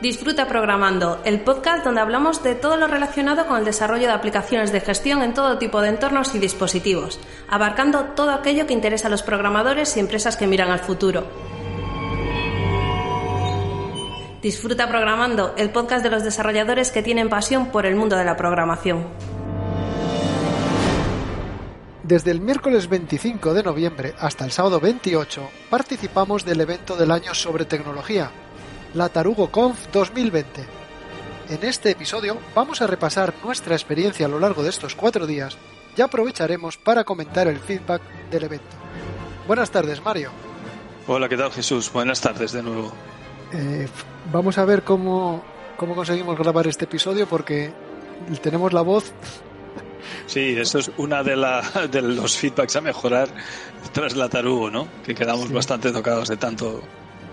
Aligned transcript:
Disfruta 0.00 0.46
Programando, 0.46 1.20
el 1.24 1.40
podcast 1.40 1.84
donde 1.84 2.00
hablamos 2.00 2.44
de 2.44 2.54
todo 2.54 2.76
lo 2.76 2.86
relacionado 2.86 3.48
con 3.48 3.58
el 3.58 3.64
desarrollo 3.64 4.06
de 4.06 4.12
aplicaciones 4.12 4.70
de 4.70 4.80
gestión 4.80 5.22
en 5.22 5.34
todo 5.34 5.58
tipo 5.58 5.80
de 5.80 5.88
entornos 5.88 6.36
y 6.36 6.38
dispositivos, 6.38 7.18
abarcando 7.48 8.04
todo 8.14 8.30
aquello 8.30 8.64
que 8.68 8.74
interesa 8.74 9.08
a 9.08 9.10
los 9.10 9.24
programadores 9.24 9.96
y 9.96 10.00
empresas 10.00 10.36
que 10.36 10.46
miran 10.46 10.70
al 10.70 10.78
futuro. 10.78 11.26
Disfruta 14.40 14.88
Programando, 14.88 15.54
el 15.56 15.70
podcast 15.70 16.04
de 16.04 16.10
los 16.10 16.22
desarrolladores 16.22 16.92
que 16.92 17.02
tienen 17.02 17.28
pasión 17.28 17.72
por 17.72 17.84
el 17.84 17.96
mundo 17.96 18.16
de 18.16 18.24
la 18.24 18.36
programación. 18.36 19.04
Desde 22.08 22.30
el 22.30 22.40
miércoles 22.40 22.88
25 22.88 23.52
de 23.52 23.62
noviembre 23.64 24.14
hasta 24.18 24.46
el 24.46 24.52
sábado 24.52 24.80
28 24.80 25.50
participamos 25.68 26.42
del 26.44 26.60
evento 26.60 26.96
del 26.96 27.10
año 27.10 27.34
sobre 27.34 27.66
tecnología, 27.66 28.30
la 28.94 29.08
Tarugo 29.08 29.50
Conf 29.50 29.86
2020. 29.92 30.64
En 31.50 31.64
este 31.64 31.90
episodio 31.90 32.38
vamos 32.54 32.82
a 32.82 32.86
repasar 32.86 33.32
nuestra 33.44 33.74
experiencia 33.74 34.26
a 34.26 34.28
lo 34.28 34.38
largo 34.38 34.62
de 34.62 34.70
estos 34.70 34.94
cuatro 34.94 35.26
días 35.26 35.56
y 35.96 36.02
aprovecharemos 36.02 36.76
para 36.76 37.04
comentar 37.04 37.48
el 37.48 37.58
feedback 37.58 38.02
del 38.30 38.44
evento. 38.44 38.76
Buenas 39.46 39.70
tardes, 39.70 40.02
Mario. 40.04 40.30
Hola, 41.06 41.28
¿qué 41.28 41.36
tal, 41.36 41.50
Jesús? 41.50 41.90
Buenas 41.92 42.20
tardes 42.20 42.52
de 42.52 42.62
nuevo. 42.62 42.92
Eh, 43.52 43.88
vamos 44.30 44.58
a 44.58 44.64
ver 44.64 44.82
cómo, 44.82 45.42
cómo 45.76 45.94
conseguimos 45.94 46.38
grabar 46.38 46.66
este 46.66 46.84
episodio 46.84 47.26
porque 47.26 47.72
tenemos 48.42 48.72
la 48.72 48.82
voz 48.82 49.12
Sí, 50.26 50.54
eso 50.58 50.78
es 50.78 50.90
una 50.98 51.22
de, 51.22 51.36
de 51.90 52.02
los 52.02 52.36
feedbacks 52.36 52.76
a 52.76 52.80
mejorar 52.80 53.28
tras 53.92 54.14
la 54.16 54.28
tarugo, 54.28 54.70
¿no? 54.70 54.86
Que 55.04 55.14
quedamos 55.14 55.50
bastante 55.50 55.90
tocados 55.92 56.28
de 56.28 56.36
tanto, 56.36 56.82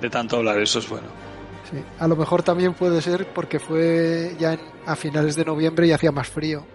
de 0.02 0.10
tanto 0.10 0.38
hablar, 0.38 0.60
eso 0.60 0.80
es 0.80 0.90
bueno. 0.90 1.08
Sí, 1.70 1.78
a 2.00 2.08
lo 2.08 2.16
mejor 2.16 2.44
también 2.44 2.74
puede 2.74 3.02
ser 3.02 3.34
porque 3.34 3.60
fue 3.60 4.36
ya 4.40 4.58
a 4.86 4.96
finales 4.96 5.36
de 5.36 5.46
noviembre 5.46 5.88
y 5.88 5.92
hacía 5.92 6.12
más 6.12 6.28
frío. 6.28 6.66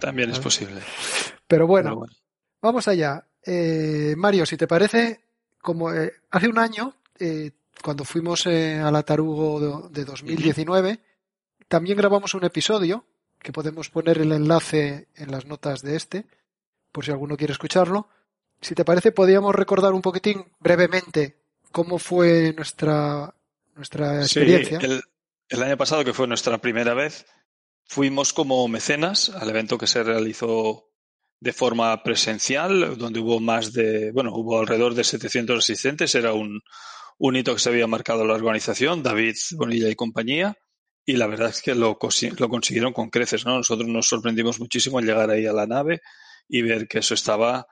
También 0.00 0.30
es 0.30 0.38
posible. 0.38 0.80
Pero 1.46 1.66
bueno, 1.66 2.02
vamos 2.60 2.88
allá. 2.88 3.26
Eh, 3.44 4.14
Mario, 4.16 4.46
si 4.46 4.56
te 4.56 4.66
parece, 4.66 5.20
como 5.60 5.92
eh, 5.92 6.12
hace 6.30 6.48
un 6.48 6.58
año, 6.58 6.94
eh, 7.18 7.50
cuando 7.82 8.04
fuimos 8.04 8.46
a 8.46 8.90
la 8.90 9.02
Tarugo 9.02 9.88
de, 9.90 10.00
de 10.00 10.04
2019, 10.04 11.00
también 11.68 11.98
grabamos 11.98 12.34
un 12.34 12.44
episodio 12.44 13.04
que 13.38 13.52
podemos 13.52 13.90
poner 13.90 14.18
el 14.18 14.32
enlace 14.32 15.08
en 15.16 15.30
las 15.30 15.46
notas 15.46 15.82
de 15.82 15.96
este, 15.96 16.26
por 16.92 17.04
si 17.04 17.10
alguno 17.10 17.36
quiere 17.36 17.52
escucharlo. 17.52 18.08
Si 18.60 18.74
te 18.74 18.84
parece, 18.84 19.12
podríamos 19.12 19.54
recordar 19.54 19.92
un 19.92 20.02
poquitín 20.02 20.44
brevemente 20.60 21.36
cómo 21.72 21.98
fue 21.98 22.52
nuestra, 22.54 23.34
nuestra 23.74 24.22
experiencia. 24.22 24.80
Sí, 24.80 24.86
el, 24.86 25.02
el 25.48 25.62
año 25.62 25.76
pasado, 25.76 26.04
que 26.04 26.12
fue 26.12 26.26
nuestra 26.26 26.58
primera 26.58 26.94
vez, 26.94 27.26
fuimos 27.84 28.32
como 28.32 28.66
mecenas 28.68 29.30
al 29.30 29.50
evento 29.50 29.78
que 29.78 29.86
se 29.86 30.02
realizó 30.02 30.88
de 31.40 31.52
forma 31.52 32.02
presencial, 32.02 32.96
donde 32.96 33.20
hubo 33.20 33.40
más 33.40 33.72
de, 33.72 34.12
bueno, 34.12 34.32
hubo 34.32 34.60
alrededor 34.60 34.94
de 34.94 35.02
700 35.02 35.58
asistentes, 35.58 36.14
era 36.14 36.32
un, 36.32 36.60
un 37.18 37.36
hito 37.36 37.52
que 37.52 37.60
se 37.60 37.68
había 37.68 37.86
marcado 37.86 38.24
la 38.24 38.34
organización, 38.34 39.02
David 39.02 39.34
Bonilla 39.56 39.88
y 39.88 39.96
compañía, 39.96 40.56
y 41.04 41.16
la 41.16 41.26
verdad 41.26 41.48
es 41.48 41.60
que 41.60 41.74
lo, 41.74 41.98
lo 42.38 42.48
consiguieron 42.48 42.92
con 42.92 43.10
creces, 43.10 43.44
¿no? 43.44 43.56
Nosotros 43.56 43.88
nos 43.88 44.06
sorprendimos 44.06 44.60
muchísimo 44.60 44.98
al 44.98 45.04
llegar 45.04 45.30
ahí 45.30 45.46
a 45.46 45.52
la 45.52 45.66
nave 45.66 46.00
y 46.48 46.62
ver 46.62 46.86
que 46.86 47.00
eso 47.00 47.14
estaba 47.14 47.66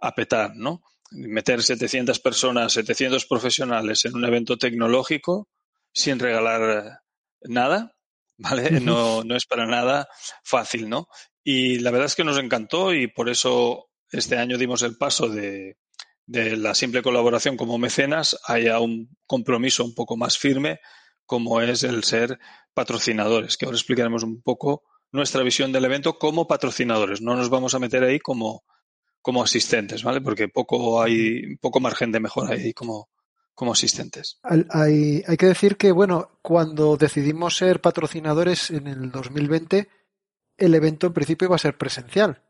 a 0.00 0.14
petar, 0.16 0.56
¿no? 0.56 0.82
Meter 1.14 1.62
700 1.62 2.18
personas, 2.20 2.72
700 2.72 3.26
profesionales 3.26 4.04
en 4.04 4.16
un 4.16 4.24
evento 4.24 4.56
tecnológico 4.56 5.48
sin 5.92 6.18
regalar 6.18 7.00
nada, 7.42 7.94
¿vale? 8.38 8.80
No, 8.80 9.22
no 9.24 9.36
es 9.36 9.46
para 9.46 9.66
nada 9.66 10.08
fácil, 10.42 10.88
¿no? 10.88 11.08
Y 11.44 11.78
la 11.80 11.90
verdad 11.90 12.06
es 12.06 12.14
que 12.14 12.24
nos 12.24 12.38
encantó 12.38 12.94
y 12.94 13.08
por 13.08 13.28
eso 13.28 13.88
este 14.10 14.38
año 14.38 14.58
dimos 14.58 14.82
el 14.82 14.96
paso 14.96 15.28
de, 15.28 15.76
de 16.26 16.56
la 16.56 16.74
simple 16.74 17.02
colaboración 17.02 17.56
como 17.56 17.78
mecenas 17.78 18.38
haya 18.46 18.80
un 18.80 19.16
compromiso 19.26 19.84
un 19.84 19.94
poco 19.94 20.16
más 20.16 20.38
firme 20.38 20.80
como 21.26 21.60
es 21.60 21.82
el 21.84 22.04
ser 22.04 22.38
patrocinadores, 22.74 23.56
que 23.56 23.64
ahora 23.64 23.76
explicaremos 23.76 24.22
un 24.22 24.42
poco 24.42 24.82
nuestra 25.12 25.42
visión 25.42 25.72
del 25.72 25.84
evento 25.84 26.18
como 26.18 26.46
patrocinadores. 26.46 27.20
No 27.20 27.36
nos 27.36 27.50
vamos 27.50 27.74
a 27.74 27.78
meter 27.78 28.02
ahí 28.02 28.18
como, 28.18 28.64
como 29.22 29.42
asistentes, 29.42 30.02
¿vale? 30.02 30.20
Porque 30.20 30.48
poco 30.48 31.00
hay, 31.00 31.56
poco 31.56 31.80
margen 31.80 32.12
de 32.12 32.20
mejora 32.20 32.54
ahí 32.54 32.74
como, 32.74 33.08
como 33.54 33.72
asistentes. 33.72 34.38
Hay, 34.42 35.22
hay 35.26 35.36
que 35.36 35.46
decir 35.46 35.76
que, 35.76 35.92
bueno, 35.92 36.38
cuando 36.42 36.96
decidimos 36.96 37.56
ser 37.56 37.80
patrocinadores 37.80 38.70
en 38.70 38.88
el 38.88 39.10
2020, 39.10 39.88
el 40.58 40.74
evento 40.74 41.06
en 41.06 41.12
principio 41.12 41.46
iba 41.46 41.56
a 41.56 41.60
ser 41.60 41.78
presencial. 41.78 42.42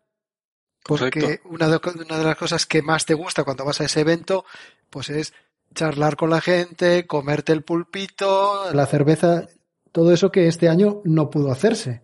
Porque 0.84 1.40
una 1.44 1.68
de, 1.68 1.78
una 2.04 2.18
de 2.18 2.24
las 2.24 2.36
cosas 2.36 2.66
que 2.66 2.82
más 2.82 3.06
te 3.06 3.14
gusta 3.14 3.44
cuando 3.44 3.64
vas 3.64 3.80
a 3.80 3.84
ese 3.84 4.00
evento, 4.00 4.44
pues 4.90 5.10
es 5.10 5.32
charlar 5.74 6.16
con 6.16 6.30
la 6.30 6.40
gente, 6.40 7.06
comerte 7.06 7.52
el 7.52 7.62
pulpito, 7.62 8.72
la 8.72 8.86
cerveza, 8.86 9.46
todo 9.92 10.12
eso 10.12 10.32
que 10.32 10.48
este 10.48 10.68
año 10.68 11.00
no 11.04 11.30
pudo 11.30 11.52
hacerse. 11.52 12.02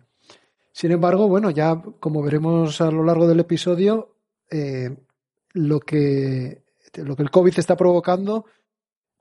Sin 0.71 0.91
embargo, 0.91 1.27
bueno, 1.27 1.49
ya 1.49 1.81
como 1.99 2.21
veremos 2.21 2.79
a 2.79 2.89
lo 2.89 3.03
largo 3.03 3.27
del 3.27 3.41
episodio, 3.41 4.15
eh, 4.49 4.89
lo, 5.53 5.79
que, 5.79 6.63
lo 6.95 7.15
que 7.15 7.23
el 7.23 7.31
COVID 7.31 7.57
está 7.57 7.75
provocando 7.75 8.45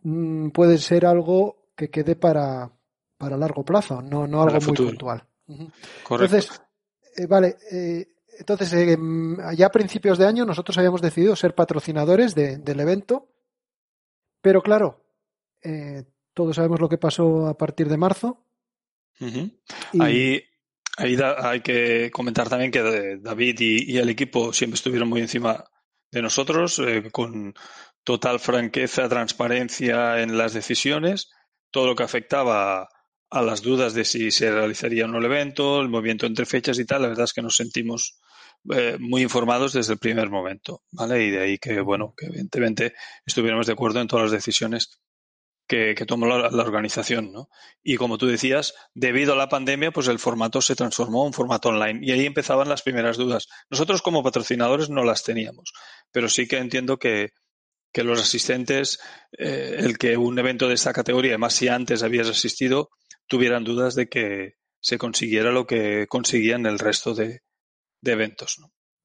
mmm, 0.03 0.49
puede 0.51 0.79
ser 0.79 1.07
algo 1.07 1.69
que 1.77 1.91
quede 1.91 2.17
para, 2.17 2.71
para 3.17 3.37
largo 3.37 3.65
plazo, 3.65 4.03
no, 4.03 4.27
no 4.27 4.43
algo 4.43 4.61
muy 4.61 4.77
puntual. 4.77 5.25
Correcto. 6.03 6.37
Entonces, 6.37 6.63
eh, 7.17 7.27
vale, 7.27 7.57
eh, 7.71 8.09
entonces 8.39 8.99
ya 9.57 9.67
a 9.67 9.73
principios 9.73 10.19
de 10.19 10.27
año 10.27 10.45
nosotros 10.45 10.77
habíamos 10.79 11.03
decidido 11.03 11.35
ser 11.35 11.55
patrocinadores 11.55 12.35
de, 12.35 12.59
del 12.59 12.81
evento 12.81 13.29
pero 14.41 14.63
claro, 14.63 15.05
todos 16.33 16.55
sabemos 16.55 16.79
lo 16.81 16.89
que 16.89 16.99
pasó 16.99 17.49
a 17.49 17.59
partir 17.59 17.89
de 17.89 17.97
marzo. 17.97 18.45
Uh 19.21 19.25
-huh. 19.25 19.59
y... 19.93 20.01
Ahí, 20.01 20.43
ahí 20.99 21.17
da, 21.17 21.49
hay 21.49 21.61
que 21.61 22.11
comentar 22.11 22.49
también 22.49 22.71
que 22.71 23.19
David 23.21 23.61
y, 23.61 23.93
y, 23.93 23.99
el 23.99 24.09
equipo 24.09 24.53
siempre 24.53 24.75
estuvieron 24.75 25.09
muy 25.09 25.21
encima 25.21 25.65
de 26.11 26.23
nosotros, 26.23 26.79
eh, 26.81 27.09
con 27.11 27.55
total 28.05 28.41
franqueza, 28.41 29.09
transparencia 29.09 30.21
en 30.21 30.37
las 30.37 30.53
decisiones, 30.55 31.31
todo 31.71 31.87
lo 31.87 31.95
que 31.95 32.03
afectaba 32.03 32.89
a 33.31 33.43
las 33.43 33.63
dudas 33.63 33.95
de 33.95 34.05
si 34.05 34.31
se 34.31 34.51
realizaría 34.51 35.05
o 35.05 35.09
no 35.09 35.19
el 35.19 35.27
evento, 35.27 35.81
el 35.81 35.89
movimiento 35.89 36.27
entre 36.27 36.47
fechas 36.47 36.79
y 36.79 36.87
tal, 36.87 37.03
la 37.03 37.09
verdad 37.09 37.25
es 37.25 37.33
que 37.33 37.43
nos 37.43 37.57
sentimos 37.57 38.19
eh, 38.75 38.97
muy 38.99 39.23
informados 39.23 39.75
desde 39.75 39.93
el 39.93 39.99
primer 39.99 40.31
momento, 40.31 40.83
¿vale? 40.93 41.25
Y 41.25 41.31
de 41.31 41.43
ahí 41.43 41.59
que, 41.59 41.81
bueno, 41.81 42.15
que 42.17 42.27
evidentemente 42.27 42.95
estuviéramos 43.25 43.67
de 43.67 43.75
acuerdo 43.75 44.01
en 44.01 44.09
todas 44.09 44.25
las 44.25 44.33
decisiones 44.33 44.99
que, 45.69 45.95
tomó 46.07 46.27
la, 46.27 46.49
organización, 46.49 47.31
¿no? 47.31 47.51
Y 47.83 47.97
como 47.97 48.17
tú 48.17 48.27
decías, 48.27 48.75
debido 48.95 49.35
a 49.35 49.37
la 49.37 49.51
pandemia, 49.51 49.91
pues 49.93 50.09
el 50.09 50.19
formato 50.19 50.63
se 50.63 50.75
transformó 50.75 51.27
en 51.27 51.35
formato 51.35 51.69
online 51.69 52.01
y 52.03 52.11
ahí 52.11 52.25
empezaban 52.25 52.71
las 52.71 52.83
primeras 52.83 53.19
dudas. 53.19 53.49
Nosotros 53.71 54.01
como 54.01 54.23
patrocinadores 54.23 54.89
no 54.89 55.05
las 55.05 55.23
teníamos, 55.23 55.73
pero 56.11 56.31
sí 56.31 56.49
que 56.49 56.57
entiendo 56.57 56.99
que, 56.99 57.33
que 57.93 58.03
los 58.03 58.19
asistentes, 58.19 58.99
eh, 59.39 59.77
el 59.79 59.99
que 59.99 60.17
un 60.17 60.39
evento 60.39 60.69
de 60.69 60.75
esta 60.75 60.95
categoría, 60.95 61.33
además 61.33 61.55
si 61.55 61.69
antes 61.69 62.03
habías 62.03 62.29
asistido, 62.29 62.89
tuvieran 63.27 63.65
dudas 63.65 63.95
de 63.95 64.09
que 64.09 64.55
se 64.81 64.97
consiguiera 64.97 65.53
lo 65.53 65.67
que 65.67 66.07
conseguían 66.09 66.65
el 66.65 66.79
resto 66.79 67.15
de, 67.15 67.43
de 68.01 68.13
eventos. 68.13 68.57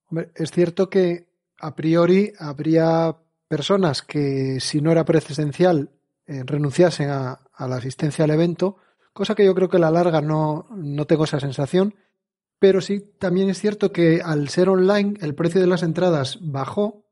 Hombre, 0.09 0.31
es 0.35 0.51
cierto 0.51 0.89
que 0.89 1.27
a 1.59 1.75
priori 1.75 2.31
habría 2.39 3.17
personas 3.49 4.01
que 4.01 4.59
si 4.61 4.79
no 4.79 4.91
era 4.91 5.03
presencial 5.03 5.92
eh, 6.27 6.43
renunciasen 6.45 7.09
a, 7.09 7.39
a, 7.53 7.67
la 7.67 7.75
asistencia 7.75 8.25
al 8.25 8.31
evento, 8.31 8.77
cosa 9.13 9.35
que 9.35 9.45
yo 9.45 9.53
creo 9.53 9.69
que 9.69 9.77
a 9.77 9.81
la 9.81 9.91
larga 9.91 10.21
no, 10.21 10.67
no 10.75 11.05
tengo 11.05 11.25
esa 11.25 11.39
sensación, 11.39 11.95
pero 12.59 12.81
sí 12.81 13.01
también 13.19 13.49
es 13.49 13.59
cierto 13.59 13.91
que 13.91 14.21
al 14.23 14.49
ser 14.49 14.69
online 14.69 15.15
el 15.21 15.35
precio 15.35 15.59
de 15.59 15.67
las 15.67 15.83
entradas 15.83 16.39
bajó 16.41 17.05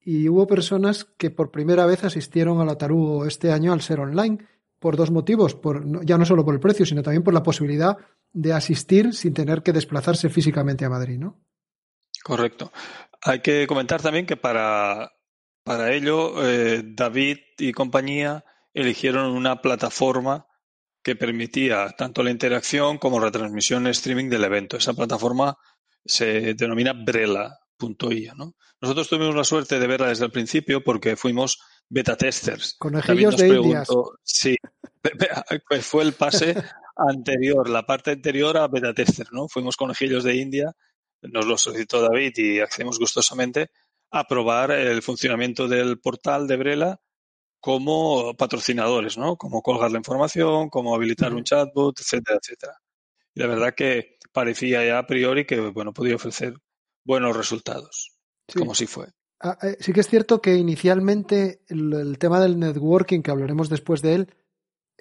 y 0.00 0.28
hubo 0.28 0.46
personas 0.46 1.04
que 1.04 1.30
por 1.30 1.50
primera 1.50 1.84
vez 1.84 2.04
asistieron 2.04 2.60
a 2.60 2.64
la 2.64 2.78
Tarugo 2.78 3.26
este 3.26 3.52
año 3.52 3.72
al 3.72 3.82
ser 3.82 4.00
online 4.00 4.38
por 4.78 4.96
dos 4.96 5.10
motivos, 5.10 5.54
por, 5.54 6.04
ya 6.04 6.16
no 6.16 6.24
solo 6.24 6.44
por 6.44 6.54
el 6.54 6.60
precio, 6.60 6.86
sino 6.86 7.02
también 7.02 7.24
por 7.24 7.34
la 7.34 7.42
posibilidad 7.42 7.96
de 8.32 8.52
asistir 8.52 9.12
sin 9.14 9.34
tener 9.34 9.62
que 9.62 9.72
desplazarse 9.72 10.28
físicamente 10.28 10.84
a 10.84 10.90
Madrid, 10.90 11.18
¿no? 11.18 11.40
Correcto. 12.22 12.72
Hay 13.22 13.40
que 13.40 13.66
comentar 13.66 14.00
también 14.00 14.26
que 14.26 14.36
para, 14.36 15.10
para 15.68 15.92
ello 15.92 16.48
eh, 16.48 16.82
David 16.82 17.40
y 17.58 17.72
compañía 17.72 18.42
eligieron 18.72 19.32
una 19.32 19.60
plataforma 19.60 20.46
que 21.02 21.14
permitía 21.14 21.90
tanto 21.90 22.22
la 22.22 22.30
interacción 22.30 22.96
como 22.96 23.20
retransmisión 23.20 23.86
streaming 23.88 24.30
del 24.30 24.44
evento. 24.44 24.78
Esa 24.78 24.94
plataforma 24.94 25.58
se 26.02 26.54
denomina 26.54 26.94
Brela.io. 26.94 28.34
¿no? 28.34 28.54
Nosotros 28.80 29.10
tuvimos 29.10 29.34
la 29.34 29.44
suerte 29.44 29.78
de 29.78 29.86
verla 29.86 30.08
desde 30.08 30.24
el 30.24 30.30
principio 30.30 30.82
porque 30.82 31.16
fuimos 31.16 31.58
beta 31.86 32.16
testers. 32.16 32.76
Conejillos 32.78 33.36
de 33.36 33.48
indias. 33.48 33.88
Sí, 34.22 34.56
pues 35.68 35.84
fue 35.84 36.02
el 36.02 36.14
pase 36.14 36.54
anterior, 36.96 37.68
la 37.68 37.84
parte 37.84 38.12
anterior 38.12 38.56
a 38.56 38.68
beta 38.68 38.94
tester, 38.94 39.26
¿no? 39.32 39.48
Fuimos 39.48 39.76
conejillos 39.76 40.24
de 40.24 40.34
India, 40.36 40.72
nos 41.20 41.44
lo 41.44 41.58
solicitó 41.58 42.00
David 42.00 42.32
y 42.38 42.60
accedimos 42.60 42.98
gustosamente 42.98 43.68
a 44.10 44.26
probar 44.26 44.70
el 44.70 45.02
funcionamiento 45.02 45.68
del 45.68 45.98
portal 45.98 46.46
de 46.46 46.56
Brela 46.56 47.00
como 47.60 48.34
patrocinadores, 48.34 49.18
¿no? 49.18 49.36
Como 49.36 49.62
colgar 49.62 49.90
la 49.90 49.98
información, 49.98 50.70
como 50.70 50.94
habilitar 50.94 51.34
un 51.34 51.44
chatbot, 51.44 51.98
etcétera, 52.00 52.38
etcétera. 52.40 52.74
Y 53.34 53.40
la 53.40 53.46
verdad 53.46 53.74
que 53.74 54.18
parecía 54.32 54.84
ya 54.86 54.98
a 54.98 55.06
priori 55.06 55.44
que, 55.44 55.60
bueno, 55.60 55.92
podía 55.92 56.16
ofrecer 56.16 56.54
buenos 57.04 57.36
resultados, 57.36 58.18
como 58.54 58.74
si 58.74 58.86
fue. 58.86 59.08
Ah, 59.40 59.56
eh, 59.62 59.76
sí 59.80 59.92
que 59.92 60.00
es 60.00 60.08
cierto 60.08 60.40
que 60.42 60.56
inicialmente 60.56 61.62
el, 61.68 62.18
tema 62.18 62.40
del 62.40 62.58
networking, 62.58 63.22
que 63.22 63.30
hablaremos 63.30 63.68
después 63.68 64.02
de 64.02 64.14
él, 64.14 64.34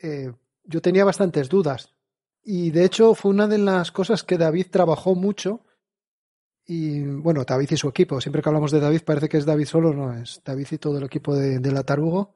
eh, 0.01 0.31
yo 0.63 0.81
tenía 0.81 1.05
bastantes 1.05 1.49
dudas. 1.49 1.93
Y 2.43 2.71
de 2.71 2.85
hecho 2.85 3.13
fue 3.15 3.31
una 3.31 3.47
de 3.47 3.57
las 3.57 3.91
cosas 3.91 4.23
que 4.23 4.37
David 4.37 4.67
trabajó 4.71 5.15
mucho. 5.15 5.65
Y 6.69 6.99
bueno, 7.01 7.45
David 7.45 7.69
y 7.71 7.77
su 7.77 7.87
equipo. 7.87 8.19
Siempre 8.19 8.41
que 8.41 8.49
hablamos 8.49 8.71
de 8.71 8.81
David 8.81 9.01
parece 9.05 9.29
que 9.29 9.37
es 9.37 9.45
David 9.45 9.65
solo, 9.65 9.93
no, 9.93 10.13
es 10.13 10.41
David 10.43 10.67
y 10.71 10.77
todo 10.77 10.97
el 10.97 11.05
equipo 11.05 11.33
de, 11.33 11.71
la 11.71 11.83
Tarugo. 11.83 12.35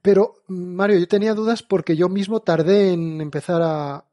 Pero, 0.00 0.42
Mario, 0.46 0.98
yo 0.98 1.06
tenía 1.06 1.34
dudas 1.34 1.62
porque 1.62 1.96
yo 1.96 2.08
mismo 2.08 2.40
tardé 2.40 2.92
en 2.92 3.20
empezar 3.20 3.60
a, 3.62 4.04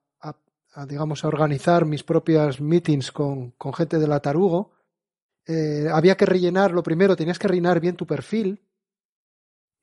digamos, 0.89 1.23
a 1.23 1.29
organizar 1.29 1.85
mis 1.85 2.03
propias 2.03 2.59
meetings 2.59 3.13
con, 3.13 3.51
con 3.51 3.73
gente 3.73 3.97
de 3.97 4.07
la 4.07 4.19
Tarugo. 4.19 4.73
Eh, 5.47 5.87
había 5.89 6.17
que 6.17 6.25
rellenar, 6.25 6.71
lo 6.71 6.83
primero, 6.83 7.15
tenías 7.15 7.39
que 7.39 7.47
rellenar 7.47 7.79
bien 7.79 7.95
tu 7.95 8.05
perfil. 8.05 8.61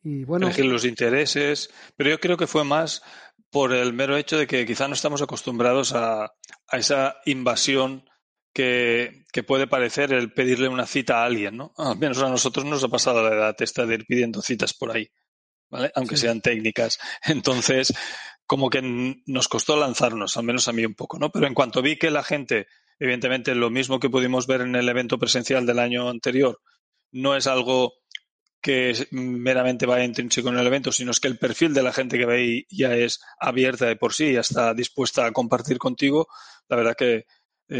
Y 0.02 0.24
bueno. 0.24 0.48
Elegir 0.48 0.66
los 0.66 0.84
intereses, 0.84 1.70
pero 1.96 2.10
yo 2.10 2.20
creo 2.20 2.36
que 2.36 2.46
fue 2.46 2.64
más 2.64 3.02
por 3.48 3.72
el 3.72 3.94
mero 3.94 4.18
hecho 4.18 4.36
de 4.36 4.46
que 4.46 4.66
quizá 4.66 4.86
no 4.86 4.94
estamos 4.94 5.22
acostumbrados 5.22 5.94
a, 5.94 6.24
a 6.24 6.76
esa 6.76 7.16
invasión 7.24 8.04
que, 8.52 9.24
que, 9.32 9.42
puede 9.42 9.66
parecer 9.66 10.12
el 10.12 10.32
pedirle 10.32 10.68
una 10.68 10.86
cita 10.86 11.22
a 11.22 11.24
alguien, 11.24 11.56
¿no? 11.56 11.72
Al 11.76 11.98
menos 11.98 12.22
a 12.22 12.28
nosotros 12.28 12.64
nos 12.64 12.84
ha 12.84 12.88
pasado 12.88 13.22
la 13.22 13.34
edad 13.34 13.56
esta 13.60 13.86
de 13.86 13.94
ir 13.94 14.06
pidiendo 14.06 14.42
citas 14.42 14.74
por 14.74 14.90
ahí, 14.90 15.08
¿vale? 15.70 15.90
Aunque 15.94 16.16
sean 16.16 16.40
técnicas. 16.40 16.98
Entonces, 17.24 17.94
como 18.46 18.68
que 18.68 18.82
nos 19.26 19.48
costó 19.48 19.76
lanzarnos, 19.76 20.36
al 20.36 20.44
menos 20.44 20.68
a 20.68 20.72
mí 20.72 20.84
un 20.84 20.94
poco, 20.94 21.18
¿no? 21.18 21.30
Pero 21.30 21.46
en 21.46 21.54
cuanto 21.54 21.82
vi 21.82 21.96
que 21.96 22.10
la 22.10 22.22
gente, 22.22 22.66
evidentemente, 22.98 23.54
lo 23.54 23.70
mismo 23.70 23.98
que 23.98 24.10
pudimos 24.10 24.46
ver 24.46 24.60
en 24.60 24.76
el 24.76 24.88
evento 24.88 25.18
presencial 25.18 25.64
del 25.64 25.78
año 25.78 26.08
anterior, 26.08 26.60
no 27.12 27.36
es 27.36 27.46
algo 27.46 27.94
que 28.60 28.94
meramente 29.10 29.86
va 29.86 30.04
intrínseco 30.04 30.48
en 30.48 30.58
el 30.58 30.66
evento, 30.66 30.92
sino 30.92 31.10
es 31.10 31.18
que 31.18 31.26
el 31.26 31.38
perfil 31.38 31.74
de 31.74 31.82
la 31.82 31.92
gente 31.92 32.16
que 32.16 32.26
ve 32.26 32.66
ya 32.70 32.94
es 32.94 33.20
abierta 33.40 33.86
de 33.86 33.96
por 33.96 34.14
sí, 34.14 34.34
ya 34.34 34.40
está 34.40 34.72
dispuesta 34.72 35.26
a 35.26 35.32
compartir 35.32 35.78
contigo. 35.78 36.28
La 36.68 36.76
verdad 36.76 36.94
que 36.96 37.24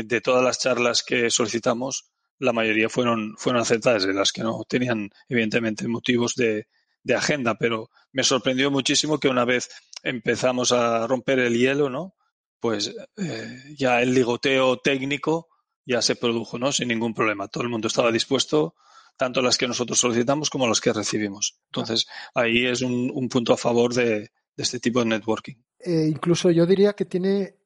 de 0.05 0.21
todas 0.21 0.43
las 0.43 0.59
charlas 0.59 1.03
que 1.03 1.31
solicitamos, 1.31 2.11
la 2.39 2.53
mayoría 2.53 2.89
fueron, 2.89 3.35
fueron 3.37 3.62
aceptadas, 3.62 4.05
de 4.05 4.15
las 4.15 4.33
que 4.33 4.43
no 4.43 4.65
tenían, 4.69 5.11
evidentemente, 5.29 5.87
motivos 5.89 6.35
de, 6.35 6.67
de 7.05 7.15
agenda, 7.15 7.56
pero 7.56 7.91
me 8.12 8.23
sorprendió 8.23 8.71
muchísimo 8.71 9.19
que 9.19 9.29
una 9.29 9.44
vez 9.44 9.69
empezamos 10.03 10.73
a 10.73 11.06
romper 11.06 11.39
el 11.39 11.56
hielo, 11.56 11.89
¿no? 11.89 12.15
Pues 12.61 12.94
eh, 13.17 13.59
ya 13.77 14.03
el 14.03 14.15
ligoteo 14.15 14.79
técnico 14.79 15.49
ya 15.85 16.00
se 16.00 16.17
produjo, 16.17 16.59
¿no? 16.59 16.71
Sin 16.73 16.88
ningún 16.88 17.15
problema. 17.15 17.49
Todo 17.49 17.65
el 17.65 17.71
mundo 17.71 17.88
estaba 17.88 18.12
dispuesto, 18.12 18.77
tanto 19.17 19.43
las 19.43 19.59
que 19.59 19.67
nosotros 19.67 19.99
solicitamos 19.99 20.49
como 20.49 20.69
las 20.69 20.81
que 20.81 20.93
recibimos. 20.93 21.59
Entonces, 21.67 22.06
ahí 22.35 22.67
es 22.67 22.83
un, 22.83 23.29
punto 23.29 23.53
a 23.53 23.56
favor 23.56 23.93
de, 23.95 24.31
este 24.56 24.79
tipo 24.79 25.00
de 25.00 25.06
networking. 25.06 25.56
Eh, 25.81 26.06
incluso 26.09 26.50
yo 26.50 26.67
diría 26.67 26.93
que 26.93 27.05
tiene, 27.05 27.56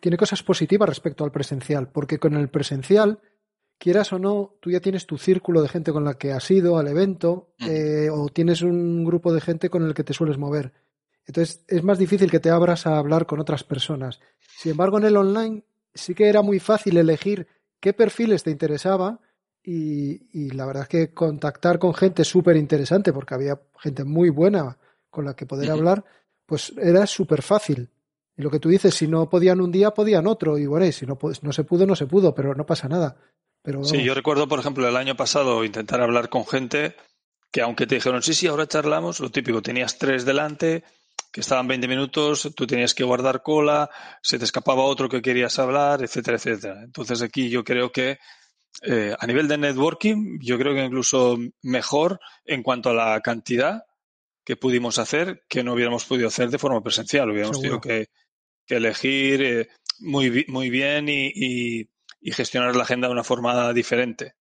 tiene 0.00 0.16
cosas 0.16 0.42
positivas 0.42 0.88
respecto 0.88 1.24
al 1.24 1.32
presencial, 1.32 1.88
porque 1.88 2.18
con 2.18 2.34
el 2.34 2.48
presencial 2.48 3.20
quieras 3.78 4.12
o 4.12 4.18
no, 4.18 4.56
tú 4.60 4.70
ya 4.70 4.80
tienes 4.80 5.06
tu 5.06 5.18
círculo 5.18 5.62
de 5.62 5.68
gente 5.68 5.92
con 5.92 6.04
la 6.04 6.14
que 6.14 6.32
has 6.32 6.50
ido 6.50 6.78
al 6.78 6.88
evento 6.88 7.54
eh, 7.60 8.08
o 8.10 8.28
tienes 8.28 8.62
un 8.62 9.04
grupo 9.04 9.32
de 9.32 9.40
gente 9.40 9.70
con 9.70 9.84
el 9.84 9.94
que 9.94 10.04
te 10.04 10.14
sueles 10.14 10.38
mover. 10.38 10.72
Entonces 11.26 11.62
es 11.68 11.82
más 11.82 11.98
difícil 11.98 12.30
que 12.30 12.40
te 12.40 12.50
abras 12.50 12.86
a 12.86 12.98
hablar 12.98 13.26
con 13.26 13.40
otras 13.40 13.62
personas. 13.62 14.20
Sin 14.56 14.72
embargo, 14.72 14.98
en 14.98 15.04
el 15.04 15.16
online 15.16 15.62
sí 15.94 16.14
que 16.14 16.28
era 16.28 16.42
muy 16.42 16.58
fácil 16.58 16.96
elegir 16.96 17.46
qué 17.80 17.92
perfiles 17.92 18.42
te 18.42 18.50
interesaba 18.50 19.20
y, 19.62 20.50
la 20.52 20.64
verdad 20.64 20.84
es 20.84 20.88
que 20.88 21.12
contactar 21.12 21.78
con 21.78 21.92
gente 21.92 22.24
súper 22.24 22.56
interesante 22.56 23.12
porque 23.12 23.34
había 23.34 23.60
gente 23.78 24.04
muy 24.04 24.30
buena 24.30 24.78
con 25.10 25.26
la 25.26 25.34
que 25.34 25.44
poder 25.44 25.70
hablar, 25.70 26.04
pues 26.46 26.72
era 26.78 27.06
súper 27.06 27.42
fácil. 27.42 27.90
Y 28.38 28.42
lo 28.42 28.50
que 28.50 28.60
tú 28.60 28.68
dices, 28.68 28.94
si 28.94 29.08
no 29.08 29.28
podían 29.28 29.60
un 29.60 29.72
día, 29.72 29.90
podían 29.90 30.28
otro. 30.28 30.56
Y 30.56 30.66
bueno, 30.66 30.90
si 30.92 31.04
no, 31.04 31.18
no 31.42 31.52
se 31.52 31.64
pudo, 31.64 31.84
no 31.86 31.96
se 31.96 32.06
pudo, 32.06 32.32
pero 32.32 32.54
no 32.54 32.64
pasa 32.64 32.88
nada. 32.88 33.16
Sí, 33.82 34.02
yo 34.02 34.14
recuerdo, 34.14 34.46
por 34.46 34.60
ejemplo, 34.60 34.88
el 34.88 34.96
año 34.96 35.16
pasado 35.16 35.64
intentar 35.64 36.00
hablar 36.00 36.28
con 36.28 36.46
gente 36.46 36.94
que 37.50 37.62
aunque 37.62 37.86
te 37.86 37.96
dijeron, 37.96 38.22
sí, 38.22 38.34
sí, 38.34 38.46
ahora 38.46 38.68
charlamos, 38.68 39.20
lo 39.20 39.30
típico, 39.30 39.60
tenías 39.60 39.98
tres 39.98 40.24
delante, 40.24 40.84
que 41.32 41.40
estaban 41.40 41.66
20 41.66 41.88
minutos, 41.88 42.50
tú 42.54 42.66
tenías 42.66 42.94
que 42.94 43.04
guardar 43.04 43.42
cola, 43.42 43.90
se 44.22 44.38
te 44.38 44.44
escapaba 44.44 44.84
otro 44.84 45.08
que 45.08 45.20
querías 45.20 45.58
hablar, 45.58 46.02
etcétera, 46.02 46.36
etcétera. 46.36 46.82
Entonces 46.84 47.20
aquí 47.22 47.48
yo 47.48 47.64
creo 47.64 47.90
que 47.90 48.18
eh, 48.82 49.14
a 49.18 49.26
nivel 49.26 49.48
de 49.48 49.58
networking, 49.58 50.38
yo 50.40 50.58
creo 50.58 50.74
que 50.74 50.84
incluso 50.84 51.38
mejor 51.62 52.20
en 52.44 52.62
cuanto 52.62 52.90
a 52.90 52.94
la 52.94 53.20
cantidad 53.20 53.82
que 54.44 54.56
pudimos 54.56 54.98
hacer 54.98 55.42
que 55.48 55.64
no 55.64 55.74
hubiéramos 55.74 56.04
podido 56.04 56.28
hacer 56.28 56.50
de 56.50 56.58
forma 56.58 56.82
presencial. 56.82 57.30
Hubiéramos 57.30 57.60
tenido 57.60 57.80
que, 57.80 58.08
elegir 58.76 59.42
eh, 59.42 59.68
muy, 60.00 60.44
muy 60.48 60.70
bien 60.70 61.08
y 61.08 61.88
y 62.20 62.32
gestionar 62.32 62.74
la 62.76 62.82
agenda 62.82 63.08
de 63.08 63.12
una 63.12 63.24
forma 63.24 63.72
diferente. 63.72 64.34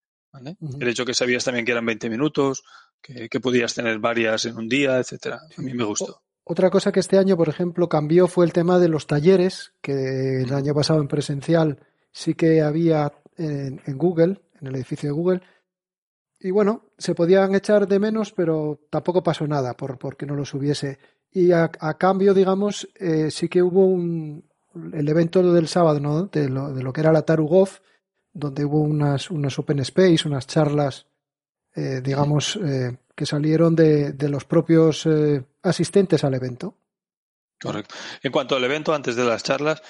El 0.79 0.87
hecho 0.87 1.05
que 1.05 1.13
sabías 1.13 1.43
también 1.43 1.65
que 1.65 1.71
eran 1.71 1.85
20 1.85 2.09
minutos, 2.09 2.63
que, 3.01 3.39
podías 3.39 3.73
tener 3.73 3.99
varias 3.99 4.45
en 4.45 4.57
un 4.57 4.67
día, 4.67 4.99
etcétera. 4.99 5.39
A 5.57 5.61
mí 5.61 5.73
me 5.73 5.83
gustó. 5.83 6.21
Otra 6.43 6.69
cosa 6.69 6.91
que 6.91 6.99
este 6.99 7.17
año, 7.17 7.35
por 7.35 7.49
ejemplo, 7.49 7.89
cambió 7.89 8.27
fue 8.27 8.45
el 8.45 8.53
tema 8.53 8.79
de 8.79 8.87
los 8.87 9.07
talleres, 9.07 9.73
que 9.81 10.41
el 10.41 10.53
año 10.53 10.73
pasado 10.73 11.01
en 11.01 11.07
presencial 11.07 11.79
sí 12.11 12.35
que 12.35 12.61
había 12.61 13.13
en, 13.37 13.81
Google, 13.97 14.41
en 14.61 14.67
el 14.67 14.75
edificio 14.75 15.09
de 15.09 15.13
Google. 15.13 15.41
Y 16.39 16.51
bueno, 16.51 16.85
se 16.97 17.15
podían 17.15 17.55
echar 17.55 17.87
de 17.87 17.99
menos, 17.99 18.31
pero 18.31 18.79
tampoco 18.89 19.23
pasó 19.23 19.47
nada 19.47 19.75
por 19.75 19.97
porque 19.97 20.25
no 20.25 20.35
los 20.35 20.53
hubiese. 20.53 20.99
Y 21.31 21.51
a, 21.51 21.69
cambio, 21.69 22.33
digamos, 22.33 22.87
eh, 22.95 23.31
sí 23.31 23.49
que 23.49 23.61
hubo 23.61 23.85
un, 23.85 24.43
el 24.93 25.09
evento 25.09 25.41
del 25.53 25.67
sábado, 25.67 25.99
¿no? 25.99 26.23
De 26.27 26.49
lo, 26.49 26.73
de 26.73 26.83
lo 26.83 26.93
que 26.93 27.01
era 27.01 27.11
la 27.11 27.23
Tarugov, 27.23 27.69
donde 28.33 28.65
hubo 28.65 28.79
unas, 28.81 29.31
unas 29.31 29.57
open 29.57 29.79
space, 29.79 30.27
unas 30.27 30.47
charlas, 30.47 31.07
eh, 31.75 32.01
digamos, 32.03 32.57
eh, 32.63 32.97
que 33.15 33.25
salieron 33.25 33.75
de, 33.75 34.13
de 34.13 34.29
los 34.29 34.45
propios 34.45 35.05
eh, 35.05 35.43
asistentes 35.63 36.23
al 36.23 36.35
evento. 36.35 36.75
Correcto. 37.59 37.95
En 38.21 38.31
cuanto 38.31 38.55
al 38.55 38.63
evento, 38.63 38.93
antes 38.93 39.15
de 39.15 39.25
las 39.25 39.43
charlas, 39.43 39.81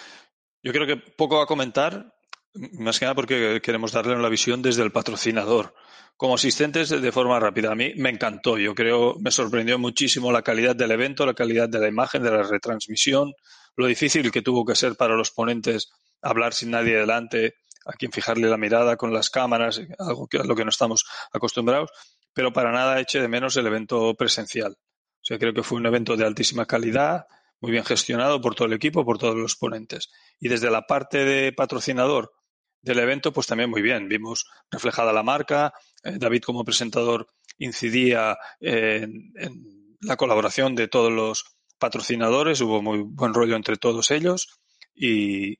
yo 0.64 0.72
creo 0.72 0.88
que 0.88 0.96
poco 0.96 1.42
a 1.42 1.48
comentar, 1.48 2.16
más 2.54 3.00
que 3.00 3.06
nada 3.06 3.16
porque 3.16 3.60
queremos 3.62 3.92
darle 3.92 4.16
una 4.16 4.30
visión 4.30 4.62
desde 4.62 4.84
el 4.84 4.92
patrocinador. 4.92 5.74
Como 6.18 6.34
asistentes, 6.34 6.90
de 6.90 7.12
forma 7.12 7.40
rápida, 7.40 7.72
a 7.72 7.76
mí 7.76 7.94
me 7.96 8.10
encantó. 8.10 8.58
Yo 8.58 8.74
creo, 8.74 9.16
me 9.20 9.30
sorprendió 9.30 9.78
muchísimo 9.78 10.32
la 10.32 10.42
calidad 10.42 10.76
del 10.76 10.90
evento, 10.90 11.28
la 11.28 11.36
calidad 11.36 11.70
de 11.70 11.80
la 11.80 11.88
imagen, 11.88 12.24
de 12.24 12.32
la 12.32 12.42
retransmisión, 12.42 13.34
lo 13.76 13.86
difícil 13.86 14.32
que 14.32 14.42
tuvo 14.42 14.66
que 14.66 14.76
ser 14.76 14.96
para 14.96 15.16
los 15.16 15.30
ponentes 15.30 15.92
hablar 16.24 16.56
sin 16.56 16.72
nadie 16.72 16.98
delante, 16.98 17.54
a 17.86 17.94
quien 17.94 18.12
fijarle 18.12 18.50
la 18.50 18.58
mirada 18.58 18.98
con 18.98 19.14
las 19.14 19.30
cámaras, 19.30 19.80
algo 20.00 20.28
que 20.28 20.40
a 20.40 20.44
lo 20.44 20.56
que 20.56 20.64
no 20.64 20.72
estamos 20.72 21.06
acostumbrados, 21.32 21.92
pero 22.34 22.52
para 22.52 22.72
nada 22.72 23.00
eche 23.00 23.22
de 23.22 23.28
menos 23.28 23.56
el 23.56 23.68
evento 23.68 24.16
presencial. 24.16 24.72
O 24.74 25.24
sea, 25.28 25.38
creo 25.38 25.54
que 25.54 25.64
fue 25.64 25.78
un 25.78 25.86
evento 25.86 26.18
de 26.18 26.26
altísima 26.26 26.66
calidad, 26.66 27.28
muy 27.60 27.72
bien 27.72 27.86
gestionado 27.86 28.42
por 28.42 28.56
todo 28.56 28.68
el 28.68 28.74
equipo, 28.74 29.06
por 29.06 29.20
todos 29.20 29.36
los 29.36 29.56
ponentes. 29.56 30.10
Y 30.40 30.50
desde 30.50 30.72
la 30.72 30.88
parte 30.88 31.26
de 31.26 31.54
patrocinador 31.54 32.32
del 32.88 33.00
evento, 33.00 33.32
pues 33.32 33.48
también 33.48 33.70
muy 33.70 33.82
bien. 33.82 34.08
Vimos 34.08 34.48
reflejada 34.72 35.14
la 35.14 35.24
marca, 35.24 35.74
eh, 36.04 36.18
David 36.18 36.42
como 36.44 36.66
presentador 36.66 37.28
incidía 37.60 38.38
en 38.60 39.34
la 40.02 40.16
colaboración 40.16 40.76
de 40.76 40.88
todos 40.88 41.12
los 41.12 41.58
patrocinadores, 41.80 42.62
hubo 42.62 42.82
muy 42.82 43.00
buen 43.00 43.34
rollo 43.34 43.56
entre 43.56 43.78
todos 43.78 44.12
ellos 44.12 44.60
y, 44.98 45.58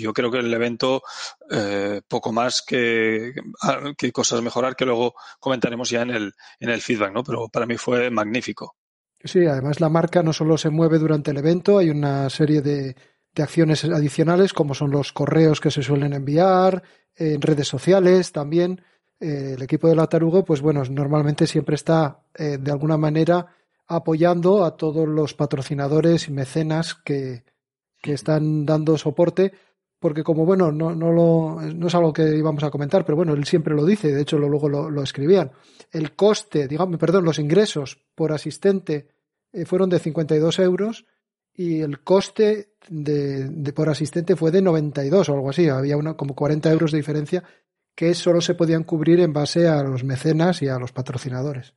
yo 0.00 0.12
creo 0.14 0.30
que 0.30 0.38
el 0.38 0.52
evento 0.52 1.02
eh, 1.50 2.00
poco 2.08 2.32
más 2.32 2.62
que, 2.62 3.34
que, 3.98 4.12
cosas 4.12 4.40
mejorar 4.40 4.76
que 4.76 4.86
luego 4.86 5.14
comentaremos 5.38 5.90
ya 5.90 6.02
en 6.02 6.10
el, 6.10 6.32
en 6.58 6.70
el 6.70 6.80
feedback, 6.80 7.12
¿no? 7.12 7.22
Pero 7.22 7.48
para 7.48 7.66
mí 7.66 7.76
fue 7.76 8.10
magnífico. 8.10 8.76
Sí, 9.22 9.44
además 9.46 9.80
la 9.80 9.88
marca 9.88 10.22
no 10.22 10.32
solo 10.32 10.56
se 10.56 10.70
mueve 10.70 10.98
durante 10.98 11.32
el 11.32 11.36
evento, 11.38 11.78
hay 11.78 11.90
una 11.90 12.30
serie 12.30 12.62
de, 12.62 12.96
acciones 13.42 13.84
adicionales 13.84 14.52
como 14.52 14.74
son 14.74 14.90
los 14.90 15.12
correos 15.12 15.60
que 15.60 15.70
se 15.70 15.82
suelen 15.82 16.12
enviar, 16.12 16.82
en 17.18 17.42
redes 17.42 17.68
sociales 17.68 18.32
también. 18.32 18.80
eh, 19.20 19.54
el 19.56 19.62
equipo 19.62 19.88
de 19.88 19.96
la 19.96 20.06
Tarugo, 20.06 20.44
pues 20.44 20.60
bueno, 20.60 20.82
normalmente 20.84 21.46
siempre 21.46 21.74
está 21.74 22.20
eh, 22.34 22.58
de 22.60 22.70
alguna 22.70 22.96
manera 22.96 23.46
apoyando 23.88 24.64
a 24.64 24.76
todos 24.76 25.08
los 25.08 25.34
patrocinadores 25.34 26.28
y 26.28 26.32
mecenas 26.32 26.94
que, 26.94 27.42
que 28.00 28.12
están 28.12 28.64
dando 28.66 28.96
soporte, 28.98 29.52
porque 29.98 30.22
como 30.22 30.44
bueno, 30.44 30.70
no, 30.70 30.94
no, 30.94 31.10
lo, 31.10 31.60
no 31.60 31.86
es 31.88 31.94
algo 31.94 32.12
que 32.12 32.36
íbamos 32.36 32.62
a 32.62 32.70
comentar, 32.70 33.04
pero 33.04 33.16
bueno, 33.16 33.32
él 33.32 33.44
siempre 33.44 33.74
lo 33.74 33.84
dice, 33.84 34.12
de 34.12 34.22
hecho 34.22 34.38
lo, 34.38 34.48
luego 34.48 34.68
lo, 34.68 35.02
escribían. 35.02 35.50
El 35.90 36.14
coste, 36.14 36.68
digamos, 36.68 36.98
perdón, 36.98 37.24
los 37.24 37.38
ingresos 37.38 37.98
por 38.14 38.32
asistente 38.32 39.08
eh, 39.52 39.64
fueron 39.64 39.90
de 39.90 39.98
52 39.98 40.58
euros 40.60 41.06
y 41.58 41.80
el 41.80 42.04
coste 42.04 42.76
de, 42.88 43.48
de, 43.48 43.72
por 43.72 43.88
asistente 43.88 44.36
fue 44.36 44.52
de 44.52 44.62
92 44.62 45.28
o 45.28 45.34
algo 45.34 45.50
así, 45.50 45.68
había 45.68 45.96
una, 45.96 46.14
como 46.14 46.36
40 46.36 46.70
euros 46.70 46.92
de 46.92 46.98
diferencia 46.98 47.42
que 47.96 48.14
solo 48.14 48.40
se 48.40 48.54
podían 48.54 48.84
cubrir 48.84 49.18
en 49.18 49.32
base 49.32 49.66
a 49.66 49.82
los 49.82 50.04
mecenas 50.04 50.62
y 50.62 50.68
a 50.68 50.78
los 50.78 50.92
patrocinadores. 50.92 51.74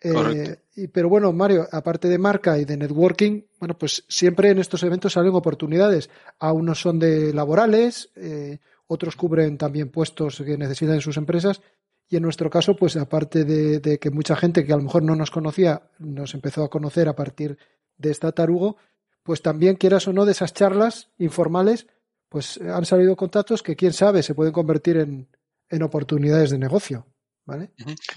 Eh, 0.00 0.56
y, 0.76 0.86
pero 0.88 1.10
bueno, 1.10 1.30
Mario, 1.34 1.68
aparte 1.70 2.08
de 2.08 2.16
marca 2.16 2.58
y 2.58 2.64
de 2.64 2.78
networking, 2.78 3.42
bueno, 3.60 3.76
pues 3.76 4.02
siempre 4.08 4.48
en 4.48 4.60
estos 4.60 4.82
eventos 4.82 5.12
salen 5.12 5.34
oportunidades. 5.34 6.08
A 6.38 6.52
unos 6.52 6.80
son 6.80 6.98
de 6.98 7.34
laborales, 7.34 8.08
eh, 8.16 8.60
otros 8.86 9.14
cubren 9.14 9.58
también 9.58 9.90
puestos 9.90 10.38
que 10.38 10.56
necesitan 10.56 10.94
en 10.94 11.00
sus 11.02 11.18
empresas. 11.18 11.60
Y 12.08 12.16
en 12.16 12.22
nuestro 12.22 12.48
caso, 12.48 12.74
pues 12.74 12.96
aparte 12.96 13.44
de, 13.44 13.78
de, 13.80 13.98
que 13.98 14.10
mucha 14.10 14.36
gente 14.36 14.64
que 14.64 14.72
a 14.72 14.76
lo 14.76 14.84
mejor 14.84 15.02
no 15.02 15.16
nos 15.16 15.30
conocía 15.30 15.90
nos 15.98 16.32
empezó 16.32 16.64
a 16.64 16.70
conocer 16.70 17.10
a 17.10 17.16
partir 17.16 17.58
de 17.96 18.10
esta 18.10 18.32
tarugo, 18.32 18.76
pues 19.22 19.42
también 19.42 19.76
quieras 19.76 20.06
o 20.08 20.12
no 20.12 20.24
de 20.24 20.32
esas 20.32 20.54
charlas 20.54 21.10
informales, 21.18 21.86
pues 22.28 22.58
han 22.60 22.84
salido 22.84 23.16
contactos 23.16 23.62
que 23.62 23.76
quién 23.76 23.92
sabe 23.92 24.22
se 24.22 24.34
pueden 24.34 24.52
convertir 24.52 24.96
en, 24.98 25.28
en 25.68 25.82
oportunidades 25.82 26.50
de 26.50 26.58
negocio. 26.58 27.06
¿Vale? 27.44 27.70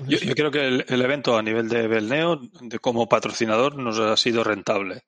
Yo, 0.08 0.18
yo, 0.18 0.34
creo 0.34 0.50
que 0.50 0.68
el, 0.68 0.86
el, 0.88 1.02
evento 1.04 1.38
a 1.38 1.44
nivel 1.44 1.70
de 1.70 1.88
Belneo, 1.88 2.42
de 2.62 2.80
como 2.80 3.08
patrocinador, 3.08 3.76
nos 3.78 4.00
ha 4.00 4.18
sido 4.18 4.44
rentable. 4.44 5.04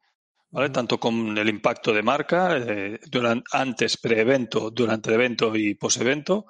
¿Vale? 0.51 0.67
Uh 0.67 0.69
-huh. 0.69 0.73
Tanto 0.73 0.99
con 0.99 1.35
el 1.35 1.49
impacto 1.49 1.91
de 1.91 2.03
marca, 2.03 2.55
eh, 2.55 2.99
durante, 3.09 3.45
antes, 3.51 3.97
pre-evento, 3.97 4.69
durante 4.69 5.09
el 5.09 5.15
evento 5.15 5.55
y 5.55 5.73
post-evento, 5.73 6.45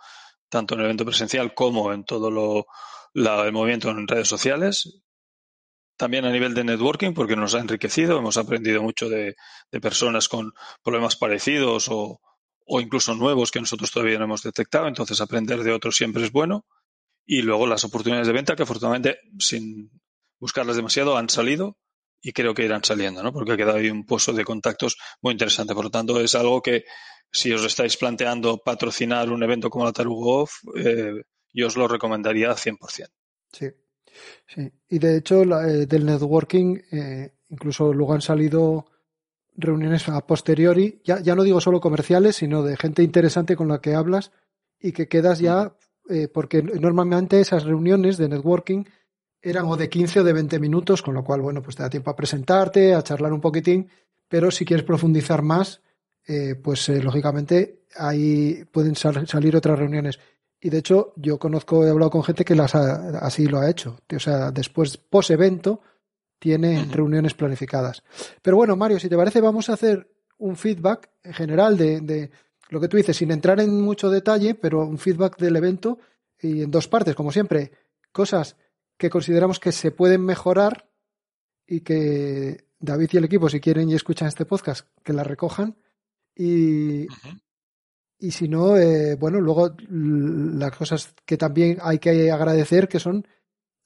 tanto 0.50 0.74
en 0.74 0.82
el 0.82 0.88
evento 0.88 1.06
presencial 1.06 1.54
como 1.54 1.94
en 1.94 2.04
todo 2.04 2.30
lo, 2.30 2.66
la, 3.14 3.46
el 3.46 3.54
movimiento 3.54 3.90
en 3.90 4.06
redes 4.06 4.28
sociales. 4.28 5.01
También 5.98 6.26
a 6.26 6.32
nivel 6.32 6.54
de 6.54 6.64
networking, 6.64 7.14
porque 7.14 7.36
nos 7.36 7.54
ha 7.54 7.60
enriquecido, 7.60 8.18
hemos 8.18 8.38
aprendido 8.38 8.82
mucho 8.82 9.08
de, 9.10 9.36
personas 9.82 10.28
con 10.28 10.54
problemas 10.84 11.16
parecidos 11.16 11.90
o, 11.90 12.20
o 12.66 12.82
incluso 12.82 13.14
nuevos 13.16 13.52
que 13.52 13.60
nosotros 13.60 13.92
todavía 13.92 14.18
no 14.18 14.26
hemos 14.26 14.42
detectado. 14.42 14.88
Entonces, 14.88 15.22
aprender 15.22 15.64
de 15.64 15.72
otros 15.72 15.96
siempre 15.96 16.24
es 16.24 16.32
bueno 16.32 16.66
y 17.26 17.42
luego 17.42 17.68
las 17.68 17.84
oportunidades 17.84 18.28
de 18.28 18.34
venta 18.34 18.56
que 18.56 18.64
afortunadamente 18.64 19.20
sin 19.38 19.92
buscarlas 20.40 20.76
demasiado 20.76 21.18
han 21.18 21.30
salido 21.30 21.78
y 22.22 22.34
creo 22.34 22.54
que 22.54 22.66
irán 22.66 22.84
saliendo, 22.84 23.24
¿no? 23.24 23.34
Porque 23.34 23.54
ha 23.54 23.58
quedado 23.58 23.78
ahí 23.78 23.90
un 23.90 24.06
pozo 24.06 24.34
de 24.34 24.46
contactos 24.46 24.98
muy 25.22 25.32
interesante. 25.34 25.74
Por 25.74 25.86
lo 25.86 25.92
tanto, 25.92 26.20
es 26.20 26.36
algo 26.36 26.62
que 26.62 26.84
si 27.32 27.52
os 27.52 27.64
estáis 27.64 27.98
planteando 27.98 28.58
patrocinar 28.58 29.32
un 29.32 29.42
evento 29.44 29.70
como 29.70 29.86
la 29.86 29.94
Tarugo 29.94 30.42
Off, 30.42 30.52
eh, 30.76 31.14
yo 31.54 31.68
os 31.68 31.78
lo 31.78 31.88
recomendaría 31.88 32.52
100%. 32.52 33.08
Sí, 33.52 33.66
sí. 34.48 34.72
Y 34.90 35.00
de 35.00 35.18
hecho, 35.18 35.46
la, 35.46 35.68
eh, 35.68 35.86
del 35.86 36.06
networking, 36.06 36.78
eh, 36.92 37.34
incluso 37.50 37.94
luego 37.94 38.14
han 38.14 38.22
salido 38.22 38.86
reuniones 39.56 40.08
a 40.10 40.26
posteriori, 40.26 41.02
ya, 41.04 41.20
ya 41.20 41.36
no 41.36 41.44
digo 41.44 41.62
solo 41.62 41.82
comerciales, 41.82 42.38
sino 42.38 42.64
de 42.64 42.78
gente 42.78 43.04
interesante 43.04 43.56
con 43.56 43.68
la 43.68 43.82
que 43.82 43.96
hablas 43.96 44.32
y 44.80 44.92
que 44.92 45.08
quedas 45.08 45.40
ya 45.40 45.76
eh, 46.10 46.28
porque 46.28 46.62
normalmente 46.64 47.40
esas 47.40 47.64
reuniones 47.64 48.18
de 48.18 48.28
networking 48.28 48.84
eran 49.42 49.66
o 49.66 49.78
de 49.78 49.90
15 49.90 50.20
o 50.20 50.24
de 50.24 50.34
20 50.34 50.60
minutos, 50.60 51.02
con 51.02 51.14
lo 51.14 51.24
cual, 51.24 51.42
bueno, 51.42 51.62
pues 51.62 51.76
te 51.76 51.84
da 51.84 51.90
tiempo 51.90 52.12
a 52.12 52.16
presentarte, 52.16 52.94
a 52.94 53.02
charlar 53.02 53.34
un 53.34 53.42
poquitín, 53.42 53.90
pero 54.28 54.52
si 54.52 54.66
quieres 54.66 54.86
profundizar 54.86 55.42
más, 55.42 55.82
eh, 56.28 56.56
pues 56.56 56.90
eh, 56.90 57.02
lógicamente 57.02 57.86
ahí 57.96 58.66
pueden 58.72 58.96
sal 58.96 59.28
salir 59.28 59.56
otras 59.56 59.80
reuniones. 59.80 60.20
Y 60.64 60.70
de 60.70 60.78
hecho, 60.78 61.14
yo 61.16 61.40
conozco, 61.40 61.86
he 61.86 61.90
hablado 61.90 62.12
con 62.12 62.24
gente 62.24 62.46
que 62.46 62.56
las 62.56 62.76
ha, 62.76 63.18
así 63.20 63.48
lo 63.48 63.60
ha 63.60 63.70
hecho. 63.70 63.98
O 64.16 64.20
sea, 64.20 64.52
después, 64.52 64.96
post 64.98 65.32
evento, 65.32 65.82
tiene 66.38 66.86
reuniones 66.86 67.34
planificadas. 67.34 68.04
Pero 68.42 68.58
bueno, 68.58 68.76
Mario, 68.76 69.00
si 69.00 69.10
te 69.10 69.18
parece, 69.18 69.42
vamos 69.42 69.70
a 69.70 69.74
hacer 69.74 70.08
un 70.38 70.56
feedback 70.56 71.10
en 71.24 71.34
general 71.34 71.78
de, 71.78 72.02
de 72.02 72.32
lo 72.70 72.80
que 72.80 72.88
tú 72.88 72.98
dices, 72.98 73.18
sin 73.18 73.32
entrar 73.32 73.60
en 73.60 73.82
mucho 73.82 74.10
detalle, 74.10 74.54
pero 74.54 74.86
un 74.86 75.00
feedback 75.00 75.38
del 75.38 75.56
evento 75.56 75.98
y 76.40 76.62
en 76.62 76.72
dos 76.72 76.88
partes, 76.88 77.16
como 77.16 77.32
siempre, 77.32 77.72
cosas 78.12 78.56
que 78.98 79.10
consideramos 79.10 79.60
que 79.60 79.72
se 79.72 79.92
pueden 79.92 80.24
mejorar 80.24 80.90
y 81.66 81.82
que 81.82 82.66
David 82.80 83.10
y 83.14 83.18
el 83.18 83.26
equipo, 83.26 83.50
si 83.50 83.60
quieren 83.60 83.90
y 83.90 83.96
escuchan 83.96 84.28
este 84.28 84.46
podcast, 84.46 84.88
que 85.04 85.14
la 85.14 85.24
recojan. 85.24 85.76
Y, 86.36 87.04
uh 87.04 87.08
-huh. 87.08 87.42
Y 88.22 88.32
si 88.32 88.48
no, 88.48 88.78
eh, 88.78 89.16
bueno, 89.16 89.42
luego 89.42 89.76
las 89.90 90.78
cosas 90.78 91.12
que 91.26 91.38
también 91.38 91.80
hay 91.82 91.98
que 91.98 92.32
agradecer, 92.32 92.88
que 92.88 93.00
son 93.00 93.28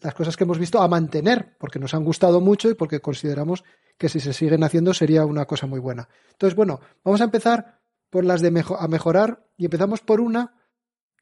las 0.02 0.14
cosas 0.14 0.36
que 0.36 0.44
hemos 0.44 0.60
visto 0.60 0.82
a 0.82 0.90
mantener, 0.90 1.56
porque 1.58 1.80
nos 1.80 1.94
han 1.94 2.04
gustado 2.04 2.42
mucho 2.42 2.70
y 2.70 2.74
porque 2.74 3.00
consideramos 3.00 3.64
que 3.98 4.10
si 4.10 4.20
se 4.20 4.34
siguen 4.34 4.66
haciendo 4.66 4.94
sería 4.94 5.26
una 5.26 5.46
cosa 5.46 5.68
muy 5.68 5.80
buena. 5.80 6.10
Entonces, 6.32 6.54
bueno, 6.54 6.82
vamos 7.02 7.22
a 7.22 7.24
empezar 7.24 7.80
por 8.10 8.26
las 8.26 8.42
de 8.42 8.52
mejo 8.52 8.76
a 8.78 8.90
mejorar 8.90 9.48
y 9.56 9.66
empezamos 9.66 10.02
por 10.02 10.20
una 10.20 10.54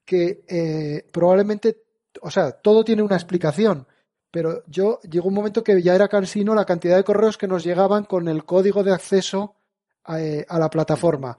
que 0.06 0.44
eh, 0.48 1.08
probablemente, 1.14 1.84
o 2.20 2.32
sea, 2.32 2.52
todo 2.52 2.84
tiene 2.84 3.04
una 3.04 3.16
explicación, 3.16 3.88
pero 4.32 4.64
yo 4.66 5.00
llegó 5.02 5.28
un 5.28 5.36
momento 5.36 5.64
que 5.64 5.80
ya 5.84 5.94
era 5.94 6.08
cansino 6.08 6.56
la 6.56 6.66
cantidad 6.66 6.98
de 6.98 7.04
correos 7.04 7.38
que 7.38 7.48
nos 7.48 7.64
llegaban 7.64 8.06
con 8.06 8.28
el 8.28 8.44
código 8.44 8.84
de 8.84 8.92
acceso 8.92 9.56
a, 10.04 10.20
eh, 10.20 10.48
a 10.50 10.58
la 10.58 10.72
plataforma. 10.72 11.38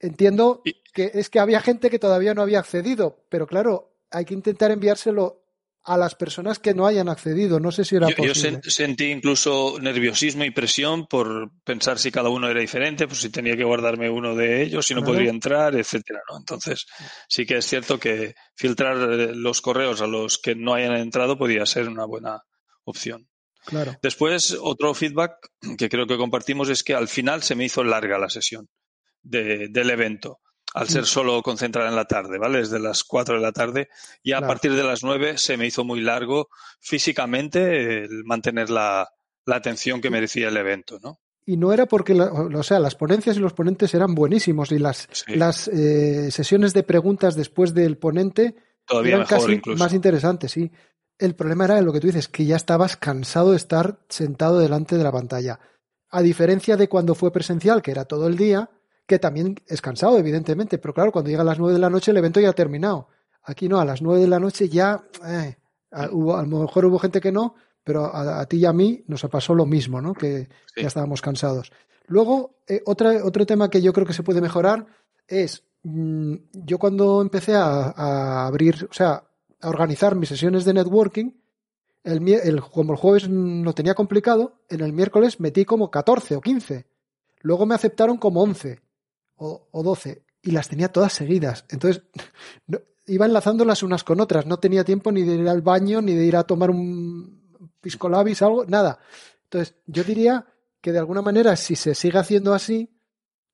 Entiendo 0.00 0.62
que 0.94 1.10
es 1.14 1.28
que 1.28 1.38
había 1.38 1.60
gente 1.60 1.90
que 1.90 1.98
todavía 1.98 2.34
no 2.34 2.42
había 2.42 2.60
accedido, 2.60 3.24
pero 3.28 3.46
claro, 3.46 3.92
hay 4.10 4.24
que 4.24 4.34
intentar 4.34 4.70
enviárselo 4.70 5.40
a 5.82 5.96
las 5.96 6.14
personas 6.14 6.58
que 6.58 6.74
no 6.74 6.86
hayan 6.86 7.08
accedido. 7.08 7.58
No 7.58 7.72
sé 7.72 7.84
si 7.84 7.96
era 7.96 8.08
yo, 8.08 8.16
posible. 8.16 8.60
Yo 8.62 8.70
sentí 8.70 9.06
incluso 9.06 9.78
nerviosismo 9.80 10.44
y 10.44 10.50
presión 10.50 11.06
por 11.06 11.50
pensar 11.64 11.98
si 11.98 12.10
cada 12.10 12.28
uno 12.28 12.48
era 12.48 12.60
diferente, 12.60 13.06
pues 13.06 13.20
si 13.20 13.30
tenía 13.30 13.56
que 13.56 13.64
guardarme 13.64 14.10
uno 14.10 14.34
de 14.34 14.62
ellos, 14.62 14.86
si 14.86 14.94
no 14.94 15.00
claro. 15.00 15.14
podría 15.14 15.30
entrar, 15.30 15.74
etcétera. 15.76 16.20
¿no? 16.30 16.38
Entonces, 16.38 16.86
sí 17.28 17.46
que 17.46 17.58
es 17.58 17.66
cierto 17.66 17.98
que 17.98 18.34
filtrar 18.54 18.96
los 18.96 19.60
correos 19.60 20.00
a 20.00 20.06
los 20.06 20.38
que 20.38 20.54
no 20.54 20.74
hayan 20.74 20.96
entrado 20.96 21.38
podría 21.38 21.64
ser 21.66 21.88
una 21.88 22.04
buena 22.04 22.42
opción. 22.84 23.28
Claro. 23.64 23.96
Después, 24.02 24.56
otro 24.60 24.94
feedback 24.94 25.32
que 25.76 25.88
creo 25.88 26.06
que 26.06 26.16
compartimos 26.16 26.70
es 26.70 26.82
que 26.82 26.94
al 26.94 27.08
final 27.08 27.42
se 27.42 27.54
me 27.54 27.64
hizo 27.66 27.84
larga 27.84 28.18
la 28.18 28.30
sesión 28.30 28.68
de, 29.22 29.68
del 29.68 29.90
evento 29.90 30.40
al 30.74 30.88
ser 30.88 31.04
solo 31.04 31.42
concentrada 31.42 31.88
en 31.88 31.96
la 31.96 32.04
tarde, 32.04 32.38
¿vale? 32.38 32.58
Desde 32.58 32.78
las 32.78 33.02
4 33.04 33.36
de 33.36 33.40
la 33.40 33.52
tarde. 33.52 33.88
Y 34.22 34.32
a 34.32 34.38
claro. 34.38 34.52
partir 34.52 34.74
de 34.74 34.84
las 34.84 35.02
9 35.02 35.36
se 35.36 35.56
me 35.56 35.66
hizo 35.66 35.84
muy 35.84 36.00
largo 36.00 36.48
físicamente 36.80 38.04
el 38.04 38.24
mantener 38.24 38.70
la, 38.70 39.08
la 39.46 39.56
atención 39.56 40.00
que 40.00 40.10
merecía 40.10 40.48
el 40.48 40.56
evento, 40.56 40.98
¿no? 41.02 41.20
Y 41.44 41.56
no 41.56 41.72
era 41.72 41.86
porque, 41.86 42.14
la, 42.14 42.26
o 42.26 42.62
sea, 42.62 42.78
las 42.78 42.94
ponencias 42.94 43.36
y 43.36 43.40
los 43.40 43.54
ponentes 43.54 43.92
eran 43.94 44.14
buenísimos 44.14 44.70
y 44.70 44.78
las, 44.78 45.08
sí. 45.10 45.34
las 45.34 45.66
eh, 45.68 46.30
sesiones 46.30 46.74
de 46.74 46.84
preguntas 46.84 47.34
después 47.34 47.74
del 47.74 47.98
ponente 47.98 48.54
Todavía 48.86 49.14
eran 49.14 49.20
mejor, 49.22 49.38
casi 49.40 49.52
incluso. 49.52 49.82
más 49.82 49.92
interesantes, 49.92 50.52
sí. 50.52 50.70
El 51.18 51.34
problema 51.34 51.64
era 51.64 51.80
lo 51.80 51.92
que 51.92 52.00
tú 52.00 52.06
dices, 52.06 52.28
que 52.28 52.44
ya 52.44 52.56
estabas 52.56 52.96
cansado 52.96 53.50
de 53.50 53.56
estar 53.56 53.98
sentado 54.08 54.58
delante 54.60 54.96
de 54.96 55.02
la 55.02 55.12
pantalla. 55.12 55.58
A 56.10 56.22
diferencia 56.22 56.76
de 56.76 56.88
cuando 56.88 57.14
fue 57.14 57.32
presencial, 57.32 57.82
que 57.82 57.90
era 57.90 58.04
todo 58.04 58.26
el 58.28 58.36
día, 58.36 58.70
que 59.10 59.18
también 59.18 59.56
es 59.66 59.82
cansado, 59.82 60.18
evidentemente, 60.18 60.78
pero 60.78 60.94
claro, 60.94 61.10
cuando 61.10 61.30
llega 61.30 61.42
a 61.42 61.44
las 61.44 61.58
nueve 61.58 61.74
de 61.74 61.80
la 61.80 61.90
noche 61.90 62.12
el 62.12 62.16
evento 62.16 62.38
ya 62.38 62.50
ha 62.50 62.52
terminado. 62.52 63.08
Aquí 63.42 63.68
no, 63.68 63.80
a 63.80 63.84
las 63.84 64.02
nueve 64.02 64.20
de 64.20 64.28
la 64.28 64.38
noche 64.38 64.68
ya, 64.68 65.02
eh, 65.26 65.56
a, 65.90 66.10
hubo, 66.12 66.36
a, 66.36 66.46
lo 66.46 66.60
mejor 66.60 66.84
hubo 66.84 67.00
gente 67.00 67.20
que 67.20 67.32
no, 67.32 67.56
pero 67.82 68.04
a, 68.04 68.40
a, 68.40 68.46
ti 68.46 68.58
y 68.58 68.66
a 68.66 68.72
mí 68.72 69.02
nos 69.08 69.22
pasó 69.24 69.52
lo 69.52 69.66
mismo, 69.66 70.00
¿no? 70.00 70.14
Que 70.14 70.46
sí. 70.72 70.82
ya 70.82 70.86
estábamos 70.86 71.22
cansados. 71.22 71.72
Luego, 72.06 72.60
eh, 72.68 72.82
otra, 72.86 73.24
otro 73.24 73.44
tema 73.46 73.68
que 73.68 73.82
yo 73.82 73.92
creo 73.92 74.06
que 74.06 74.12
se 74.12 74.22
puede 74.22 74.40
mejorar 74.40 74.86
es, 75.26 75.64
mmm, 75.82 76.36
yo 76.52 76.78
cuando 76.78 77.20
empecé 77.20 77.56
a, 77.56 77.92
a, 77.96 78.46
abrir, 78.46 78.86
o 78.88 78.94
sea, 78.94 79.24
a 79.60 79.68
organizar 79.68 80.14
mis 80.14 80.28
sesiones 80.28 80.64
de 80.64 80.74
networking, 80.74 81.32
el, 82.04 82.28
el, 82.28 82.60
como 82.60 82.92
el 82.92 82.98
jueves 82.98 83.28
lo 83.28 83.72
tenía 83.72 83.94
complicado, 83.94 84.60
en 84.68 84.82
el 84.82 84.92
miércoles 84.92 85.40
metí 85.40 85.64
como 85.64 85.90
14 85.90 86.36
o 86.36 86.40
15. 86.40 86.86
Luego 87.40 87.66
me 87.66 87.74
aceptaron 87.74 88.16
como 88.16 88.40
11 88.44 88.78
o, 89.40 89.68
o 89.70 89.82
12 89.82 90.22
y 90.42 90.50
las 90.52 90.68
tenía 90.68 90.88
todas 90.88 91.12
seguidas. 91.12 91.64
Entonces, 91.70 92.02
no, 92.66 92.78
iba 93.06 93.26
enlazándolas 93.26 93.82
unas 93.82 94.04
con 94.04 94.20
otras. 94.20 94.46
No 94.46 94.58
tenía 94.58 94.84
tiempo 94.84 95.10
ni 95.10 95.22
de 95.22 95.34
ir 95.34 95.48
al 95.48 95.62
baño, 95.62 96.00
ni 96.00 96.14
de 96.14 96.24
ir 96.24 96.36
a 96.36 96.44
tomar 96.44 96.70
un 96.70 97.58
pisco 97.80 98.08
labis, 98.08 98.42
algo, 98.42 98.64
nada. 98.66 98.98
Entonces, 99.44 99.74
yo 99.86 100.04
diría 100.04 100.46
que 100.80 100.92
de 100.92 100.98
alguna 100.98 101.22
manera, 101.22 101.56
si 101.56 101.74
se 101.74 101.94
sigue 101.94 102.18
haciendo 102.18 102.54
así, 102.54 102.90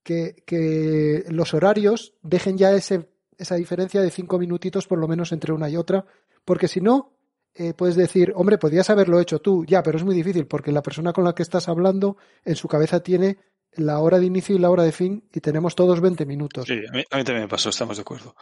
que, 0.02 0.42
que 0.46 1.24
los 1.30 1.54
horarios 1.54 2.14
dejen 2.22 2.58
ya 2.58 2.72
ese, 2.72 3.08
esa 3.38 3.56
diferencia 3.56 4.00
de 4.00 4.10
cinco 4.10 4.38
minutitos 4.38 4.86
por 4.86 4.98
lo 4.98 5.08
menos 5.08 5.32
entre 5.32 5.52
una 5.52 5.68
y 5.68 5.76
otra, 5.76 6.06
porque 6.44 6.68
si 6.68 6.80
no, 6.80 7.16
eh, 7.54 7.74
puedes 7.74 7.96
decir, 7.96 8.32
hombre, 8.36 8.58
podías 8.58 8.88
haberlo 8.90 9.18
hecho 9.18 9.40
tú, 9.40 9.64
ya, 9.64 9.82
pero 9.82 9.98
es 9.98 10.04
muy 10.04 10.14
difícil 10.14 10.46
porque 10.46 10.70
la 10.70 10.82
persona 10.82 11.12
con 11.12 11.24
la 11.24 11.34
que 11.34 11.42
estás 11.42 11.68
hablando 11.68 12.18
en 12.44 12.54
su 12.54 12.68
cabeza 12.68 13.00
tiene 13.00 13.38
la 13.76 13.98
hora 13.98 14.18
de 14.18 14.26
inicio 14.26 14.56
y 14.56 14.58
la 14.58 14.70
hora 14.70 14.82
de 14.82 14.92
fin 14.92 15.28
y 15.32 15.40
tenemos 15.40 15.74
todos 15.74 16.00
20 16.00 16.26
minutos. 16.26 16.66
Sí, 16.66 16.80
a 16.88 16.92
mí, 16.92 17.04
también 17.08 17.40
me 17.40 17.48
pasó, 17.48 17.70
estamos 17.70 17.96
de 17.96 18.02
acuerdo. 18.02 18.34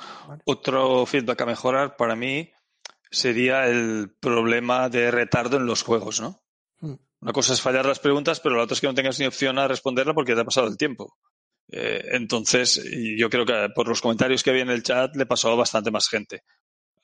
Otro 0.45 1.07
feedback 1.07 1.41
a 1.43 1.47
mejorar 1.47 1.97
para 1.97 2.17
mí 2.17 2.50
sería 3.11 3.67
el 3.67 4.14
problema 4.21 4.88
de 4.88 5.11
retardo 5.11 5.57
en 5.57 5.67
los 5.67 5.83
juegos, 5.83 6.21
¿no? 6.21 6.43
Hmm. 6.81 6.95
Una 7.21 7.33
cosa 7.33 7.55
es 7.55 7.61
fallar 7.61 7.87
las 7.87 8.00
preguntas, 8.00 8.41
pero 8.41 8.57
la 8.57 8.64
otra 8.64 8.75
es 8.75 8.81
que 8.81 8.87
no 8.87 8.95
tengas 8.95 9.19
ni 9.19 9.26
opción 9.26 9.59
a 9.59 9.69
responderla 9.69 10.14
porque 10.14 10.35
te 10.35 10.41
ha 10.41 10.45
pasado 10.45 10.67
el 10.67 10.76
tiempo. 10.76 11.17
Eh, 11.71 12.03
entonces, 12.12 12.83
yo 13.17 13.31
creo 13.31 13.47
que 13.47 13.69
por 13.75 13.88
los 13.88 14.00
comentarios 14.00 14.43
que 14.43 14.50
había 14.50 14.62
en 14.62 14.71
el 14.71 14.83
chat 14.83 15.14
le 15.17 15.26
pasó 15.26 15.50
a 15.50 15.55
bastante 15.55 15.91
más 15.91 16.09
gente. 16.09 16.43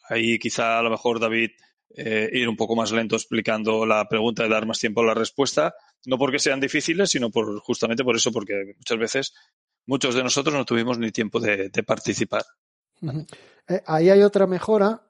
Ahí 0.09 0.39
quizá 0.39 0.79
a 0.79 0.83
lo 0.83 0.91
mejor 0.91 1.21
David 1.21 1.51
eh, 1.97 2.28
ir 2.32 2.49
un 2.49 2.56
poco 2.56 2.76
más 2.76 2.92
lento 2.92 3.16
explicando 3.16 3.85
la 3.85 4.09
pregunta 4.09 4.47
y 4.47 4.49
dar 4.49 4.66
más 4.66 4.78
tiempo 4.78 5.00
a 5.00 5.06
la 5.06 5.14
respuesta, 5.14 5.75
no 6.06 6.18
porque 6.18 6.38
sean 6.38 6.61
difíciles, 6.61 7.11
sino 7.11 7.30
por 7.30 7.59
justamente 7.61 8.04
por 8.04 8.16
eso, 8.16 8.30
porque 8.32 8.75
muchas 8.76 8.99
veces 8.99 9.35
muchos 9.87 10.14
de 10.14 10.23
nosotros 10.23 10.54
no 10.54 10.64
tuvimos 10.64 10.99
ni 10.99 11.11
tiempo 11.11 11.40
de, 11.40 11.70
participar. 11.87 12.44
Eh, 13.02 13.82
ahí 13.87 14.11
hay 14.11 14.23
otra 14.23 14.47
mejora 14.47 15.02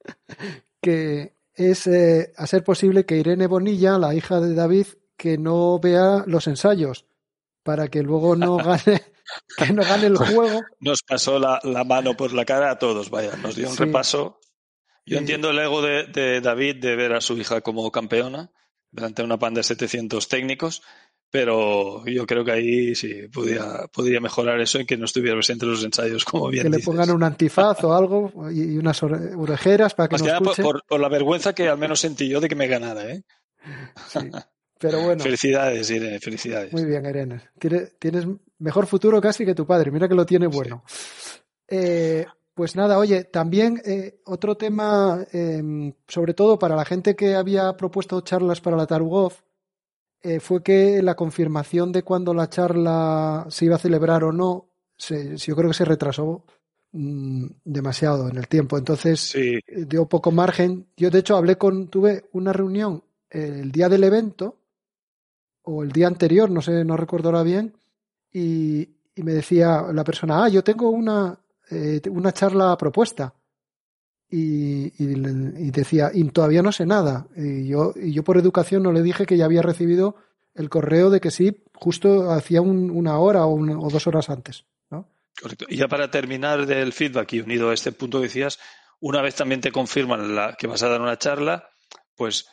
que 0.82 1.34
es 1.54 1.86
eh, 1.86 2.32
hacer 2.36 2.64
posible 2.64 3.06
que 3.06 3.16
Irene 3.16 3.46
Bonilla, 3.46 3.98
la 3.98 4.14
hija 4.14 4.40
de 4.40 4.54
David, 4.54 4.86
que 5.16 5.38
no 5.38 5.78
vea 5.78 6.24
los 6.26 6.46
ensayos 6.48 7.06
para 7.62 7.88
que 7.88 8.02
luego 8.02 8.34
no 8.34 8.56
gane 8.64 9.02
que 9.56 9.72
no 9.72 9.82
gane 9.82 10.06
el 10.06 10.16
juego. 10.16 10.62
Nos 10.80 11.02
pasó 11.02 11.38
la, 11.38 11.60
mano 11.84 12.16
por 12.16 12.32
la 12.32 12.44
cara 12.44 12.70
a 12.70 12.78
todos, 12.78 13.10
vaya, 13.10 13.36
nos 13.36 13.56
dio 13.56 13.70
un 13.70 13.76
repaso. 13.76 14.40
Yo 15.06 15.18
entiendo 15.18 15.50
el 15.50 15.58
ego 15.58 15.82
de, 15.82 16.04
de, 16.04 16.40
David 16.40 16.76
de 16.76 16.96
ver 16.96 17.12
a 17.12 17.20
su 17.20 17.36
hija 17.36 17.60
como 17.60 17.90
campeona 17.90 18.50
delante 18.90 19.22
de 19.22 19.26
una 19.26 19.38
panda 19.38 19.58
de 19.58 19.64
700 19.64 20.28
técnicos, 20.28 20.82
pero 21.30 22.06
yo 22.06 22.26
creo 22.26 22.44
que 22.44 22.52
ahí 22.52 22.94
sí 22.94 23.26
podría, 23.32 23.88
podría 23.92 24.20
mejorar 24.20 24.60
eso 24.60 24.78
y 24.78 24.86
que 24.86 24.96
no 24.96 25.06
estuviera 25.06 25.36
presente 25.36 25.64
en 25.64 25.72
los 25.72 25.84
ensayos, 25.84 26.24
como 26.24 26.48
bien 26.48 26.62
Que 26.62 26.70
le 26.70 26.78
pongan 26.78 27.10
un 27.10 27.24
antifaz 27.24 27.82
o 27.82 27.92
algo 27.92 28.50
y 28.52 28.76
unas 28.76 29.02
orejeras 29.02 29.94
para 29.94 30.08
que 30.08 30.18
no 30.18 30.26
escuche. 30.26 30.62
Por, 30.62 30.84
por, 30.86 31.00
la 31.00 31.08
vergüenza 31.08 31.52
que 31.52 31.68
al 31.68 31.76
menos 31.76 31.98
sentí 31.98 32.28
yo 32.28 32.40
de 32.40 32.48
que 32.48 32.54
me 32.54 32.68
ganara, 32.68 33.10
¿eh? 33.10 33.24
pero 34.78 35.02
bueno. 35.02 35.24
Felicidades, 35.24 35.90
Irene, 35.90 36.20
felicidades. 36.20 36.72
Muy 36.72 36.84
bien, 36.84 37.04
Irene. 37.04 37.40
Tienes 37.98 38.26
mejor 38.58 38.86
futuro 38.86 39.20
casi 39.20 39.44
que 39.44 39.56
tu 39.56 39.66
padre. 39.66 39.90
Mira 39.90 40.08
que 40.08 40.14
lo 40.14 40.24
tiene 40.24 40.46
bueno. 40.46 40.84
Eh, 41.66 42.26
pues 42.54 42.76
nada, 42.76 42.98
oye, 42.98 43.24
también 43.24 43.82
eh, 43.84 44.20
otro 44.24 44.56
tema, 44.56 45.26
em, 45.32 45.92
sobre 46.06 46.34
todo 46.34 46.58
para 46.58 46.76
la 46.76 46.84
gente 46.84 47.16
que 47.16 47.34
había 47.34 47.76
propuesto 47.76 48.20
charlas 48.20 48.60
para 48.60 48.76
la 48.76 48.86
Tarugov, 48.86 49.32
eh, 50.22 50.40
fue 50.40 50.62
que 50.62 51.02
la 51.02 51.16
confirmación 51.16 51.92
de 51.92 52.04
cuándo 52.04 52.32
la 52.32 52.48
charla 52.48 53.46
se 53.50 53.66
iba 53.66 53.76
a 53.76 53.80
celebrar 53.80 54.24
o 54.24 54.32
no, 54.32 54.70
yo 54.96 55.56
creo 55.56 55.68
que 55.68 55.76
se 55.76 55.84
retrasó 55.84 56.44
mm, 56.92 57.46
demasiado 57.64 58.28
en 58.28 58.36
el 58.36 58.46
tiempo. 58.46 58.78
Entonces 58.78 59.34
eh, 59.34 59.60
dio 59.66 60.06
poco 60.06 60.30
margen. 60.30 60.86
Yo 60.96 61.10
de 61.10 61.18
hecho 61.18 61.36
hablé 61.36 61.58
con, 61.58 61.88
tuve 61.88 62.24
una 62.32 62.52
reunión 62.52 63.02
el 63.30 63.72
día 63.72 63.88
del 63.88 64.04
evento 64.04 64.56
o 65.64 65.82
el 65.82 65.90
día 65.90 66.06
anterior, 66.06 66.50
no 66.50 66.62
sé, 66.62 66.84
no 66.84 66.96
recuerdo 66.96 67.30
ahora 67.30 67.42
bien, 67.42 67.76
y, 68.32 68.88
y 69.14 69.22
me 69.22 69.32
decía 69.32 69.82
la 69.92 70.04
persona, 70.04 70.44
ah, 70.44 70.48
yo 70.48 70.62
tengo 70.62 70.90
una, 70.90 71.38
eh, 71.70 72.00
una 72.10 72.32
charla 72.32 72.76
propuesta. 72.76 73.34
Y, 74.30 74.92
y, 74.98 75.70
decía, 75.70 76.10
y 76.12 76.24
todavía 76.30 76.62
no 76.62 76.72
sé 76.72 76.86
nada. 76.86 77.28
Y 77.36 77.68
yo, 77.68 77.92
y 77.94 78.12
yo 78.12 78.24
por 78.24 78.36
educación 78.36 78.82
no 78.82 78.90
le 78.90 79.02
dije 79.02 79.26
que 79.26 79.36
ya 79.36 79.44
había 79.44 79.62
recibido 79.62 80.16
el 80.54 80.68
correo 80.70 81.10
de 81.10 81.20
que 81.20 81.30
sí, 81.30 81.62
justo 81.74 82.30
hacía 82.30 82.60
una 82.60 83.18
hora 83.18 83.44
o, 83.46 83.54
o, 83.54 83.90
dos 83.90 84.06
horas 84.06 84.30
antes. 84.30 84.64
¿no? 84.90 85.08
Correcto. 85.40 85.66
Y 85.68 85.76
ya 85.76 85.88
para 85.88 86.10
terminar 86.10 86.66
del 86.66 86.92
feedback 86.92 87.32
y 87.34 87.40
unido 87.40 87.70
a 87.70 87.74
este 87.74 87.92
punto 87.92 88.18
que 88.18 88.26
decías, 88.26 88.58
una 89.00 89.22
vez 89.22 89.34
también 89.34 89.60
te 89.60 89.70
confirman 89.70 90.34
la, 90.34 90.54
que 90.54 90.66
vas 90.66 90.82
a 90.82 90.88
dar 90.88 91.00
una 91.00 91.18
charla, 91.18 91.68
pues 92.16 92.46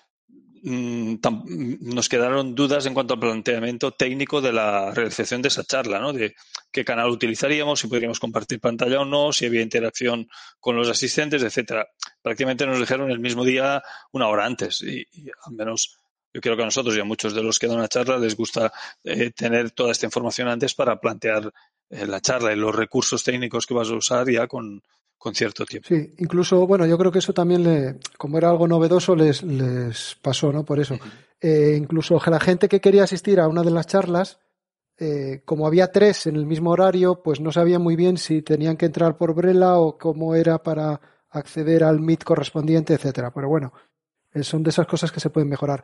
nos 0.64 2.10
quedaron 2.10 2.54
dudas 2.54 2.86
en 2.86 2.94
cuanto 2.94 3.16
al 3.16 3.20
planteamiento 3.20 3.92
técnico 3.92 4.42
de 4.42 4.54
la 4.54 4.94
realización 4.94 5.42
de 5.42 5.48
esa 5.48 5.64
charla, 5.64 6.00
¿no? 6.00 6.14
De 6.14 6.36
qué 6.72 6.86
canal 6.86 7.10
utilizaríamos, 7.10 7.80
si 7.80 7.88
podríamos 7.88 8.20
compartir 8.20 8.60
pantalla 8.60 9.02
o 9.02 9.06
no, 9.06 9.34
si 9.34 9.46
había 9.46 9.62
interacción 9.62 10.30
con 10.60 10.76
los 10.76 10.90
asistentes, 10.90 11.42
etcétera. 11.42 11.88
Prácticamente 12.22 12.66
nos 12.68 12.80
dijeron 12.80 13.10
el 13.10 13.20
mismo 13.20 13.44
día, 13.44 13.82
una 14.12 14.28
hora 14.28 14.46
antes, 14.46 14.82
y, 14.84 15.06
al 15.46 15.54
menos 15.54 15.98
yo 16.34 16.40
creo 16.40 16.56
que 16.56 16.62
a 16.62 16.66
nosotros 16.66 16.96
y 16.96 17.00
a 17.00 17.06
muchos 17.06 17.34
de 17.34 17.44
los 17.44 17.60
que 17.60 17.68
dan 17.68 17.78
una 17.78 17.90
charla 17.90 18.18
les 18.18 18.38
gusta 18.38 18.72
eh, 19.04 19.32
tener 19.32 19.72
toda 19.72 19.92
esta 19.92 20.06
información 20.06 20.48
antes 20.48 20.74
para 20.74 21.00
plantear 21.00 21.52
eh, 21.90 22.08
la 22.08 22.22
charla 22.22 22.54
y 22.54 22.56
los 22.56 22.74
recursos 22.74 23.24
técnicos 23.24 23.66
que 23.66 23.74
vas 23.74 23.90
a 23.90 23.96
usar 23.96 24.30
ya 24.30 24.48
con, 24.48 24.82
con 25.22 25.36
cierto 25.36 25.68
tiempo. 25.68 25.88
Sí, 25.88 26.16
incluso, 26.18 26.66
bueno, 26.66 26.88
yo 26.88 26.98
creo 26.98 27.12
que 27.12 27.20
eso 27.20 27.32
también, 27.32 27.64
le, 27.64 28.00
como 28.18 28.40
era 28.40 28.50
algo 28.50 28.68
novedoso, 28.68 29.16
les, 29.16 29.44
les 29.44 30.18
pasó, 30.20 30.52
¿no? 30.52 30.66
Por 30.66 30.80
eso. 30.80 30.98
Eh, 31.40 31.76
incluso 31.78 32.20
la 32.26 32.40
gente 32.40 32.68
que 32.68 32.82
quería 32.82 33.04
asistir 33.04 33.40
a 33.40 33.48
una 33.48 33.62
de 33.62 33.70
las 33.70 33.86
charlas, 33.86 34.40
eh, 34.98 35.44
como 35.46 35.68
había 35.68 35.92
tres 35.92 36.26
en 36.26 36.38
el 36.38 36.48
mismo 36.48 36.72
horario, 36.72 37.22
pues 37.22 37.40
no 37.40 37.52
sabían 37.52 37.84
muy 37.84 37.96
bien 37.96 38.18
si 38.18 38.42
tenían 38.42 38.78
que 38.78 38.88
entrar 38.88 39.16
por 39.16 39.36
Brela 39.36 39.78
o 39.78 39.96
cómo 39.96 40.34
era 40.34 40.64
para 40.64 41.00
acceder 41.30 41.84
al 41.84 42.00
Meet 42.00 42.24
correspondiente, 42.24 42.96
etcétera. 42.96 43.32
Pero 43.32 43.48
bueno, 43.48 43.74
eh, 44.34 44.42
son 44.42 44.64
de 44.64 44.72
esas 44.72 44.88
cosas 44.88 45.12
que 45.12 45.20
se 45.20 45.30
pueden 45.30 45.50
mejorar. 45.50 45.84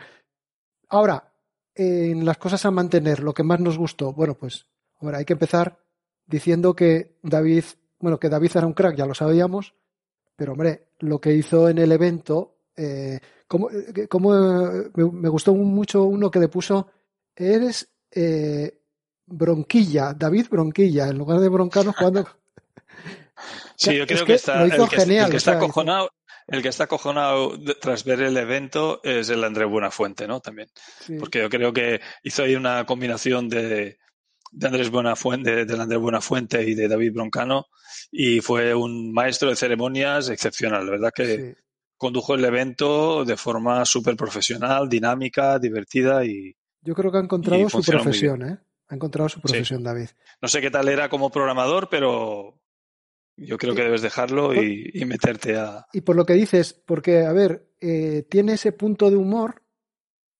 Ahora, 0.89 1.31
en 1.75 2.25
las 2.25 2.39
cosas 2.39 2.65
a 2.65 2.71
mantener, 2.71 3.19
lo 3.19 3.35
que 3.35 3.43
más 3.43 3.59
nos 3.59 3.77
gustó, 3.77 4.13
bueno, 4.13 4.33
pues, 4.33 4.65
ahora 4.99 5.19
hay 5.19 5.25
que 5.25 5.33
empezar 5.33 5.77
diciendo 6.25 6.75
que 6.75 7.19
David 7.21 7.65
bueno, 7.99 8.19
que 8.19 8.29
David 8.29 8.51
era 8.55 8.67
un 8.67 8.73
crack, 8.73 8.95
ya 8.95 9.05
lo 9.05 9.13
sabíamos, 9.13 9.73
pero 10.35 10.53
hombre, 10.53 10.89
lo 10.99 11.19
que 11.19 11.33
hizo 11.33 11.69
en 11.69 11.79
el 11.79 11.91
evento, 11.91 12.57
eh, 12.75 13.19
como, 13.47 13.69
eh, 13.71 14.07
como 14.07 14.35
eh, 14.35 14.91
me, 14.95 15.29
gustó 15.29 15.53
mucho 15.53 16.03
uno 16.03 16.29
que 16.29 16.39
le 16.39 16.47
puso, 16.47 16.91
eres 17.35 17.89
eh, 18.11 18.81
Bronquilla, 19.25 20.13
David 20.13 20.47
Bronquilla, 20.49 21.07
en 21.07 21.17
lugar 21.17 21.39
de 21.39 21.49
Broncano 21.49 21.93
cuando... 21.97 22.27
Sí, 23.75 23.95
yo 23.95 24.07
creo 24.07 24.25
que, 24.25 24.33
está, 24.33 24.63
el 24.63 24.71
que, 24.71 24.97
genial, 24.97 25.25
el 25.25 25.31
que 25.31 25.37
está 25.37 25.51
acojonado, 25.51 26.09
el 26.47 26.63
que 26.63 26.69
está 26.69 26.85
acojonado 26.85 27.53
tras 27.79 28.03
ver 28.03 28.23
el 28.23 28.35
evento 28.35 28.99
es 29.03 29.29
el 29.29 29.43
Andrés 29.43 29.69
Buenafuente, 29.69 30.27
¿no? 30.27 30.39
También. 30.39 30.69
Porque 31.19 31.41
yo 31.41 31.49
creo 31.49 31.71
que 31.71 32.01
hizo 32.23 32.41
ahí 32.41 32.55
una 32.55 32.83
combinación 32.87 33.47
de, 33.47 33.99
de 34.51 34.67
Andrés 34.67 34.89
Buenafuente, 34.89 35.65
de 35.65 35.81
Andrés 35.81 35.99
Buenafuente 35.99 36.63
y 36.63 36.75
de 36.75 36.87
David 36.87 37.13
Broncano, 37.13 37.67
y 38.11 38.41
fue 38.41 38.73
un 38.73 39.11
maestro 39.13 39.49
de 39.49 39.55
ceremonias 39.55 40.29
excepcional. 40.29 40.85
La 40.85 40.91
verdad 40.91 41.11
que 41.13 41.55
condujo 41.97 42.35
el 42.35 42.45
evento 42.45 43.25
de 43.25 43.37
forma 43.37 43.83
súper 43.85 44.15
profesional, 44.15 44.87
dinámica, 44.87 45.59
divertida 45.59 46.23
y. 46.25 46.55
Yo 46.81 46.93
creo 46.93 47.11
que 47.11 47.17
ha 47.17 47.21
encontrado 47.21 47.69
su 47.69 47.81
profesión, 47.81 48.43
¿eh? 48.43 48.57
Ha 48.89 48.95
encontrado 48.95 49.27
su 49.27 49.41
profesión, 49.41 49.83
David. 49.83 50.09
No 50.41 50.47
sé 50.47 50.61
qué 50.61 50.71
tal 50.71 50.87
era 50.87 51.09
como 51.09 51.29
programador, 51.29 51.89
pero 51.89 52.61
yo 53.35 53.57
creo 53.57 53.75
que 53.75 53.83
debes 53.83 54.01
dejarlo 54.01 54.53
y, 54.55 55.03
meterte 55.05 55.57
a. 55.57 55.87
Y 55.91 56.01
por 56.01 56.15
lo 56.15 56.25
que 56.25 56.33
dices, 56.33 56.73
porque, 56.73 57.25
a 57.25 57.33
ver, 57.33 57.69
eh, 57.81 58.25
tiene 58.29 58.53
ese 58.53 58.71
punto 58.71 59.09
de 59.09 59.17
humor, 59.17 59.63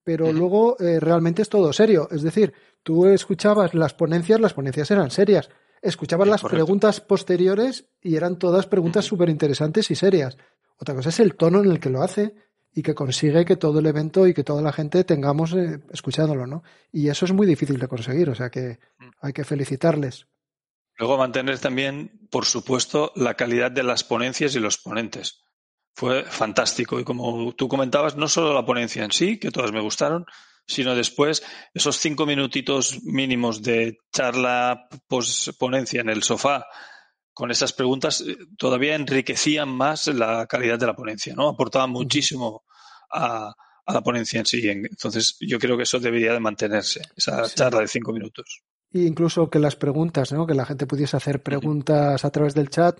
pero 0.07 0.31
luego 0.31 0.79
eh, 0.79 1.01
realmente 1.01 1.41
es 1.41 1.49
todo 1.49 1.73
serio. 1.73 2.07
Es 2.09 2.21
decir, 2.21 2.53
tú 2.81 3.07
escuchabas 3.07 3.73
las 3.73 3.93
ponencias, 3.93 4.39
las 4.39 4.53
ponencias 4.53 4.89
eran 4.89 5.11
serias. 5.11 5.49
Escuchabas 5.81 6.29
las 6.29 6.43
preguntas 6.43 7.01
posteriores 7.01 7.89
y 8.01 8.15
eran 8.15 8.39
todas 8.39 8.67
preguntas 8.67 9.03
súper 9.03 9.27
interesantes 9.27 9.91
y 9.91 9.95
serias. 9.95 10.37
Otra 10.79 10.95
cosa 10.95 11.09
es 11.09 11.19
el 11.19 11.35
tono 11.35 11.61
en 11.61 11.69
el 11.71 11.81
que 11.81 11.89
lo 11.89 12.03
hace 12.03 12.35
y 12.73 12.83
que 12.83 12.95
consigue 12.95 13.43
que 13.43 13.57
todo 13.57 13.79
el 13.79 13.85
evento 13.85 14.27
y 14.27 14.33
que 14.33 14.45
toda 14.45 14.61
la 14.61 14.71
gente 14.71 15.03
tengamos 15.03 15.51
eh, 15.51 15.81
escuchándolo, 15.91 16.47
¿no? 16.47 16.63
Y 16.89 17.09
eso 17.09 17.25
es 17.25 17.33
muy 17.33 17.45
difícil 17.45 17.77
de 17.77 17.89
conseguir, 17.89 18.29
o 18.29 18.35
sea 18.35 18.49
que 18.49 18.79
hay 19.19 19.33
que 19.33 19.43
felicitarles. 19.43 20.25
Luego 20.97 21.17
mantener 21.17 21.59
también, 21.59 22.29
por 22.31 22.45
supuesto, 22.45 23.11
la 23.17 23.33
calidad 23.33 23.71
de 23.71 23.83
las 23.83 24.05
ponencias 24.05 24.55
y 24.55 24.61
los 24.61 24.77
ponentes. 24.77 25.43
Fue 25.97 26.25
fantástico 26.25 26.99
y 26.99 27.03
como 27.03 27.53
tú 27.53 27.67
comentabas, 27.67 28.15
no 28.15 28.27
solo 28.27 28.53
la 28.53 28.63
ponencia 28.63 29.03
en 29.03 29.11
sí, 29.11 29.39
que 29.39 29.49
todas 29.49 29.71
me 29.71 29.81
gustaron, 29.81 30.27
sino 30.67 30.93
después 30.93 31.41
esos 31.73 31.97
cinco 31.97 32.27
minutitos 32.27 33.01
mínimos 33.01 33.63
de 33.63 33.97
charla 34.13 34.87
ponencia 35.57 36.01
en 36.01 36.09
el 36.09 36.21
sofá 36.21 36.67
con 37.33 37.49
esas 37.49 37.73
preguntas 37.73 38.21
eh, 38.21 38.37
todavía 38.59 38.93
enriquecían 38.93 39.69
más 39.69 40.05
la 40.05 40.45
calidad 40.45 40.77
de 40.77 40.85
la 40.85 40.95
ponencia, 40.95 41.33
¿no? 41.33 41.49
Aportaban 41.49 41.89
muchísimo 41.89 42.63
a, 43.11 43.55
la 43.87 44.01
ponencia 44.01 44.39
en 44.39 44.45
sí. 44.45 44.69
Entonces, 44.69 45.35
yo 45.39 45.57
creo 45.57 45.77
que 45.77 45.83
eso 45.83 45.97
debería 45.97 46.33
de 46.33 46.39
mantenerse, 46.39 47.01
esa 47.15 47.43
charla 47.49 47.81
de 47.81 47.87
cinco 47.87 48.13
minutos. 48.13 48.61
E 48.91 48.99
incluso 48.99 49.49
que 49.49 49.57
las 49.57 49.75
preguntas, 49.75 50.31
¿no? 50.31 50.45
Que 50.45 50.53
la 50.53 50.65
gente 50.65 50.85
pudiese 50.85 51.17
hacer 51.17 51.41
preguntas 51.41 52.23
a 52.23 52.29
través 52.29 52.53
del 52.53 52.69
chat, 52.69 52.99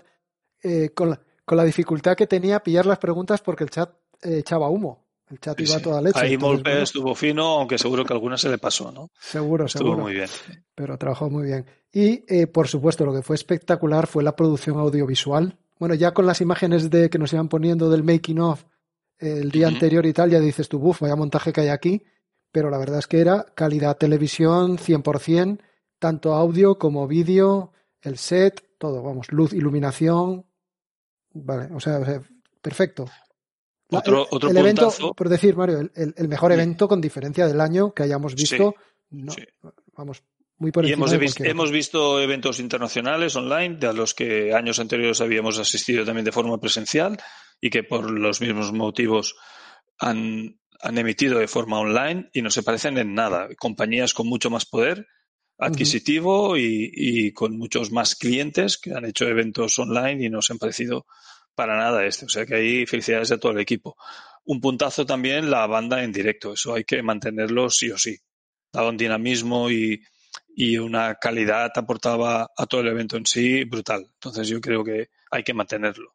eh, 0.64 0.90
con, 0.94 1.10
la, 1.10 1.20
con, 1.48 1.56
la, 1.56 1.64
dificultad 1.64 2.16
que 2.16 2.26
tenía 2.26 2.60
pillar 2.60 2.86
las 2.86 2.98
preguntas 2.98 3.40
porque 3.40 3.64
el 3.64 3.70
chat 3.70 3.90
eh, 4.22 4.38
echaba 4.38 4.68
humo. 4.68 5.08
El 5.30 5.40
chat 5.40 5.60
iba 5.60 5.76
a 5.76 5.80
toda 5.80 6.00
leche. 6.00 6.20
Ahí 6.20 6.38
Molpe 6.38 6.82
estuvo 6.82 7.14
fino, 7.14 7.58
aunque 7.58 7.76
seguro 7.76 8.04
que 8.04 8.12
alguna 8.12 8.38
se 8.38 8.48
le 8.48 8.56
pasó, 8.56 8.90
¿no? 8.92 9.10
Seguro, 9.20 9.66
estuvo 9.66 9.88
seguro. 9.88 10.02
muy 10.04 10.14
bien. 10.14 10.28
Pero 10.74 10.96
trabajó 10.96 11.28
muy 11.28 11.44
bien. 11.44 11.66
Y, 11.92 12.24
eh, 12.28 12.46
por 12.46 12.68
supuesto, 12.68 13.04
lo 13.04 13.12
que 13.12 13.22
fue 13.22 13.36
espectacular 13.36 14.06
fue 14.06 14.22
la 14.22 14.36
producción 14.36 14.78
audiovisual. 14.78 15.58
Bueno, 15.78 15.94
ya 15.94 16.12
con 16.12 16.26
las 16.26 16.40
imágenes 16.40 16.88
de 16.90 17.10
que 17.10 17.18
nos 17.18 17.32
iban 17.32 17.48
poniendo 17.48 17.90
del 17.90 18.04
making 18.04 18.40
of 18.40 18.64
el 19.18 19.50
día 19.50 19.68
anterior 19.68 20.06
y 20.06 20.12
tal, 20.12 20.30
ya 20.30 20.40
dices 20.40 20.68
tú, 20.68 20.78
buf, 20.78 21.00
vaya 21.00 21.16
montaje 21.16 21.52
que 21.52 21.62
hay 21.62 21.68
aquí. 21.68 22.02
Pero 22.50 22.70
la 22.70 22.78
verdad 22.78 23.00
es 23.00 23.06
que 23.06 23.20
era 23.20 23.44
calidad 23.54 23.96
televisión 23.98 24.78
100%, 24.78 25.60
tanto 25.98 26.32
audio 26.32 26.78
como 26.78 27.06
vídeo, 27.06 27.72
el 28.00 28.16
set, 28.16 28.64
todo, 28.78 29.02
vamos, 29.02 29.30
luz, 29.30 29.52
iluminación. 29.52 30.46
Vale, 31.32 31.68
o 31.74 31.80
sea, 31.80 31.98
o 31.98 32.04
sea 32.04 32.22
perfecto. 32.62 33.08
Otro, 33.90 34.26
otro 34.30 34.50
el 34.50 34.56
evento, 34.56 34.82
puntazo. 34.82 35.14
por 35.14 35.28
decir, 35.28 35.56
Mario, 35.56 35.78
el, 35.94 36.14
el 36.16 36.28
mejor 36.28 36.52
evento 36.52 36.88
con 36.88 37.00
diferencia 37.00 37.46
del 37.46 37.60
año 37.60 37.92
que 37.94 38.02
hayamos 38.02 38.34
visto. 38.34 38.74
Sí, 38.78 38.86
no, 39.10 39.32
sí. 39.32 39.42
Vamos, 39.96 40.22
muy 40.58 40.70
por 40.72 40.84
Y 40.84 40.88
encima 40.88 41.04
hemos, 41.06 41.10
de 41.12 41.18
vis- 41.18 41.30
cualquier 41.34 41.46
otro. 41.48 41.50
hemos 41.62 41.70
visto 41.72 42.20
eventos 42.20 42.60
internacionales 42.60 43.34
online 43.36 43.76
de 43.76 43.86
a 43.86 43.92
los 43.94 44.12
que 44.14 44.52
años 44.54 44.78
anteriores 44.78 45.20
habíamos 45.22 45.58
asistido 45.58 46.04
también 46.04 46.26
de 46.26 46.32
forma 46.32 46.58
presencial 46.60 47.18
y 47.60 47.70
que 47.70 47.82
por 47.82 48.10
los 48.10 48.40
mismos 48.42 48.72
motivos 48.72 49.36
han, 49.98 50.58
han 50.82 50.98
emitido 50.98 51.38
de 51.38 51.48
forma 51.48 51.80
online 51.80 52.28
y 52.34 52.42
no 52.42 52.50
se 52.50 52.62
parecen 52.62 52.98
en 52.98 53.14
nada. 53.14 53.48
Compañías 53.58 54.12
con 54.12 54.26
mucho 54.28 54.50
más 54.50 54.66
poder 54.66 55.06
adquisitivo 55.58 56.56
y, 56.56 56.90
y 56.92 57.32
con 57.32 57.56
muchos 57.58 57.90
más 57.90 58.14
clientes 58.14 58.78
que 58.78 58.92
han 58.92 59.04
hecho 59.04 59.26
eventos 59.26 59.78
online 59.78 60.24
y 60.24 60.30
no 60.30 60.40
se 60.40 60.52
han 60.52 60.58
parecido 60.58 61.06
para 61.54 61.76
nada 61.76 62.00
a 62.00 62.06
este. 62.06 62.26
O 62.26 62.28
sea 62.28 62.46
que 62.46 62.54
ahí 62.54 62.86
felicidades 62.86 63.32
a 63.32 63.38
todo 63.38 63.52
el 63.52 63.58
equipo. 63.58 63.96
Un 64.44 64.60
puntazo 64.60 65.04
también 65.04 65.50
la 65.50 65.66
banda 65.66 66.02
en 66.04 66.12
directo. 66.12 66.52
Eso 66.52 66.74
hay 66.74 66.84
que 66.84 67.02
mantenerlo 67.02 67.68
sí 67.68 67.90
o 67.90 67.98
sí. 67.98 68.16
Daba 68.72 68.90
un 68.90 68.96
dinamismo 68.96 69.70
y, 69.70 70.00
y 70.54 70.78
una 70.78 71.16
calidad 71.16 71.72
aportaba 71.74 72.50
a 72.56 72.66
todo 72.66 72.80
el 72.82 72.88
evento 72.88 73.16
en 73.16 73.26
sí 73.26 73.64
brutal. 73.64 74.08
Entonces 74.14 74.46
yo 74.48 74.60
creo 74.60 74.84
que 74.84 75.08
hay 75.30 75.42
que 75.42 75.54
mantenerlo. 75.54 76.14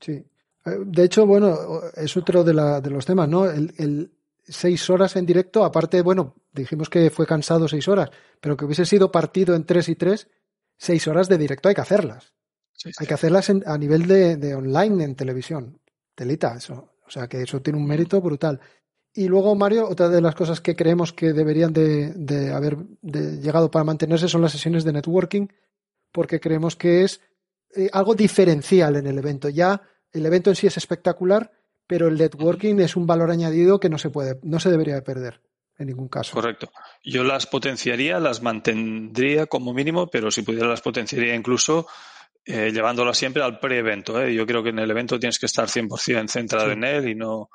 Sí. 0.00 0.12
Eh, 0.12 0.78
De 0.86 1.04
hecho, 1.04 1.26
bueno, 1.26 1.82
es 1.94 2.16
otro 2.16 2.42
de, 2.42 2.54
la, 2.54 2.80
de 2.80 2.90
los 2.90 3.04
temas, 3.04 3.28
¿no? 3.28 3.44
El, 3.50 3.74
el 3.76 4.10
seis 4.46 4.88
horas 4.90 5.16
en 5.16 5.26
directo, 5.26 5.64
aparte, 5.64 6.02
bueno, 6.02 6.34
dijimos 6.52 6.88
que 6.90 7.10
fue 7.10 7.26
cansado 7.26 7.68
seis 7.68 7.88
horas, 7.88 8.10
pero 8.40 8.56
que 8.56 8.64
hubiese 8.64 8.84
sido 8.86 9.10
partido 9.10 9.54
en 9.54 9.64
tres 9.64 9.88
y 9.88 9.94
tres, 9.96 10.28
seis 10.76 11.06
horas 11.08 11.28
de 11.28 11.38
directo 11.38 11.68
hay 11.68 11.74
que 11.74 11.80
hacerlas. 11.80 12.32
Sí, 12.72 12.90
sí. 12.90 12.96
Hay 12.98 13.06
que 13.06 13.14
hacerlas 13.14 13.48
en- 13.50 13.62
a 13.66 13.78
nivel 13.78 14.06
de, 14.06 14.36
de 14.36 14.54
online 14.54 15.04
en 15.04 15.14
televisión. 15.14 15.80
Telita, 16.14 16.54
eso. 16.56 16.90
O 17.06 17.10
sea 17.10 17.28
que 17.28 17.42
eso 17.42 17.60
tiene 17.62 17.78
un 17.78 17.86
mérito 17.86 18.20
brutal. 18.20 18.60
Y 19.12 19.28
luego, 19.28 19.54
Mario, 19.54 19.88
otra 19.88 20.08
de 20.08 20.20
las 20.20 20.34
cosas 20.34 20.60
que 20.60 20.74
creemos 20.74 21.12
que 21.12 21.32
deberían 21.32 21.72
de, 21.72 22.12
de 22.14 22.52
haber 22.52 22.76
de- 23.00 23.38
llegado 23.40 23.70
para 23.70 23.84
mantenerse 23.84 24.28
son 24.28 24.42
las 24.42 24.52
sesiones 24.52 24.82
de 24.84 24.92
networking, 24.92 25.46
porque 26.12 26.40
creemos 26.40 26.74
que 26.76 27.04
es 27.04 27.20
eh, 27.76 27.88
algo 27.92 28.14
diferencial 28.14 28.96
en 28.96 29.06
el 29.06 29.18
evento. 29.18 29.48
Ya 29.48 29.80
el 30.12 30.26
evento 30.26 30.50
en 30.50 30.56
sí 30.56 30.66
es 30.66 30.76
espectacular, 30.76 31.52
pero 31.86 32.08
el 32.08 32.16
networking 32.16 32.76
es 32.80 32.96
un 32.96 33.06
valor 33.06 33.30
añadido 33.30 33.78
que 33.80 33.88
no 33.88 33.98
se 33.98 34.10
puede, 34.10 34.38
no 34.42 34.60
se 34.60 34.70
debería 34.70 34.94
de 34.94 35.02
perder 35.02 35.40
en 35.78 35.88
ningún 35.88 36.08
caso. 36.08 36.32
Correcto. 36.32 36.70
Yo 37.02 37.24
las 37.24 37.46
potenciaría, 37.46 38.20
las 38.20 38.42
mantendría 38.42 39.46
como 39.46 39.74
mínimo, 39.74 40.06
pero 40.08 40.30
si 40.30 40.42
pudiera 40.42 40.68
las 40.68 40.80
potenciaría 40.80 41.34
incluso 41.34 41.86
eh, 42.44 42.70
llevándolas 42.72 43.16
siempre 43.16 43.42
al 43.42 43.58
pre-evento. 43.58 44.20
¿eh? 44.22 44.34
Yo 44.34 44.46
creo 44.46 44.62
que 44.62 44.68
en 44.68 44.78
el 44.78 44.90
evento 44.90 45.18
tienes 45.18 45.38
que 45.38 45.46
estar 45.46 45.66
100% 45.66 46.28
centrado 46.28 46.66
Sí. 46.66 46.72
en 46.72 46.84
él 46.84 47.08
y 47.08 47.14
no, 47.14 47.48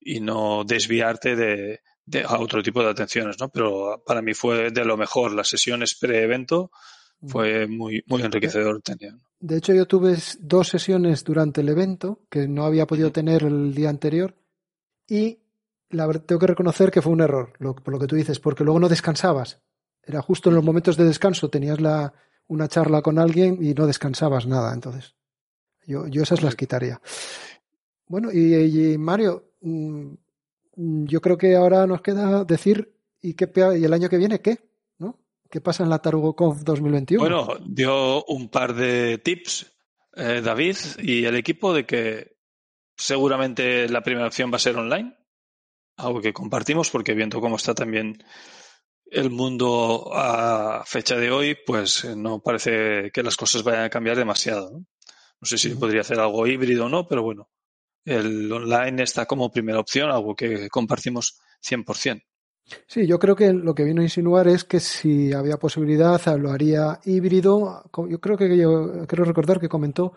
y 0.00 0.20
no 0.20 0.62
desviarte 0.64 1.34
de, 1.34 1.80
de 2.04 2.22
a 2.22 2.38
otro 2.38 2.62
tipo 2.62 2.82
de 2.82 2.90
atenciones. 2.90 3.36
¿no? 3.40 3.48
Pero 3.48 4.02
para 4.06 4.22
mí 4.22 4.34
fue 4.34 4.70
de 4.70 4.84
lo 4.84 4.96
mejor. 4.96 5.32
Las 5.32 5.48
sesiones 5.48 5.94
pre-evento 5.96 6.70
fue 7.26 7.66
muy, 7.66 8.02
muy 8.06 8.22
enriquecedor. 8.22 8.80
Tenía. 8.82 9.18
De 9.40 9.56
hecho, 9.56 9.74
yo 9.74 9.86
tuve 9.86 10.16
dos 10.40 10.68
sesiones 10.68 11.24
durante 11.24 11.60
el 11.60 11.68
evento 11.68 12.20
que 12.30 12.48
no 12.48 12.64
había 12.64 12.86
podido 12.86 13.12
tener 13.12 13.44
el 13.44 13.74
día 13.74 13.90
anterior 13.90 14.34
y 15.06 15.38
la 15.90 16.06
verdad 16.06 16.24
tengo 16.24 16.40
que 16.40 16.46
reconocer 16.46 16.90
que 16.90 17.02
fue 17.02 17.12
un 17.12 17.20
error, 17.20 17.52
lo, 17.58 17.74
por 17.74 17.92
lo 17.92 18.00
que 18.00 18.06
tú 18.06 18.16
dices, 18.16 18.40
porque 18.40 18.64
luego 18.64 18.80
no 18.80 18.88
descansabas. 18.88 19.60
Era 20.02 20.22
justo 20.22 20.48
en 20.48 20.56
los 20.56 20.64
momentos 20.64 20.96
de 20.96 21.04
descanso, 21.04 21.50
tenías 21.50 21.80
la, 21.80 22.12
una 22.48 22.68
charla 22.68 23.02
con 23.02 23.18
alguien 23.18 23.58
y 23.60 23.74
no 23.74 23.86
descansabas 23.86 24.46
nada. 24.46 24.72
Entonces, 24.72 25.14
yo, 25.86 26.06
yo 26.06 26.22
esas 26.22 26.42
las 26.42 26.56
quitaría. 26.56 27.00
Bueno, 28.08 28.30
y, 28.32 28.54
y 28.54 28.98
Mario, 28.98 29.52
mm, 29.60 30.06
mm, 30.76 31.04
yo 31.06 31.20
creo 31.20 31.36
que 31.36 31.56
ahora 31.56 31.86
nos 31.86 32.02
queda 32.02 32.44
decir 32.44 32.92
y, 33.20 33.34
qué, 33.34 33.50
y 33.78 33.84
el 33.84 33.92
año 33.92 34.08
que 34.08 34.18
viene 34.18 34.40
qué. 34.40 34.60
¿Qué 35.50 35.60
pasa 35.60 35.82
en 35.84 35.90
la 35.90 36.00
TarugoConf 36.00 36.62
2021? 36.62 37.20
Bueno, 37.20 37.58
dio 37.64 38.24
un 38.24 38.48
par 38.48 38.74
de 38.74 39.18
tips 39.18 39.72
eh, 40.14 40.40
David 40.42 40.76
y 40.98 41.24
el 41.24 41.36
equipo 41.36 41.72
de 41.72 41.86
que 41.86 42.36
seguramente 42.96 43.88
la 43.88 44.02
primera 44.02 44.26
opción 44.26 44.50
va 44.52 44.56
a 44.56 44.60
ser 44.60 44.76
online, 44.76 45.16
algo 45.96 46.20
que 46.20 46.32
compartimos 46.32 46.90
porque 46.90 47.14
viendo 47.14 47.40
cómo 47.40 47.56
está 47.56 47.74
también 47.74 48.22
el 49.04 49.30
mundo 49.30 50.10
a 50.12 50.82
fecha 50.84 51.16
de 51.16 51.30
hoy, 51.30 51.56
pues 51.66 52.04
eh, 52.04 52.16
no 52.16 52.40
parece 52.40 53.10
que 53.12 53.22
las 53.22 53.36
cosas 53.36 53.62
vayan 53.62 53.84
a 53.84 53.90
cambiar 53.90 54.16
demasiado. 54.16 54.70
No, 54.72 54.86
no 55.40 55.46
sé 55.46 55.58
si 55.58 55.70
podría 55.70 56.00
hacer 56.00 56.18
algo 56.18 56.46
híbrido 56.46 56.86
o 56.86 56.88
no, 56.88 57.06
pero 57.06 57.22
bueno, 57.22 57.50
el 58.04 58.50
online 58.50 59.02
está 59.02 59.26
como 59.26 59.52
primera 59.52 59.80
opción, 59.80 60.10
algo 60.10 60.34
que 60.34 60.68
compartimos 60.68 61.38
100%. 61.62 62.25
Sí, 62.86 63.06
yo 63.06 63.18
creo 63.18 63.36
que 63.36 63.52
lo 63.52 63.74
que 63.74 63.84
vino 63.84 64.00
a 64.00 64.04
insinuar 64.04 64.48
es 64.48 64.64
que 64.64 64.80
si 64.80 65.32
había 65.32 65.56
posibilidad 65.56 66.20
lo 66.36 66.50
haría 66.50 67.00
híbrido. 67.04 67.84
Yo 68.08 68.20
creo 68.20 68.36
que 68.36 68.56
yo 68.56 69.06
quiero 69.06 69.24
recordar 69.24 69.60
que 69.60 69.68
comentó 69.68 70.12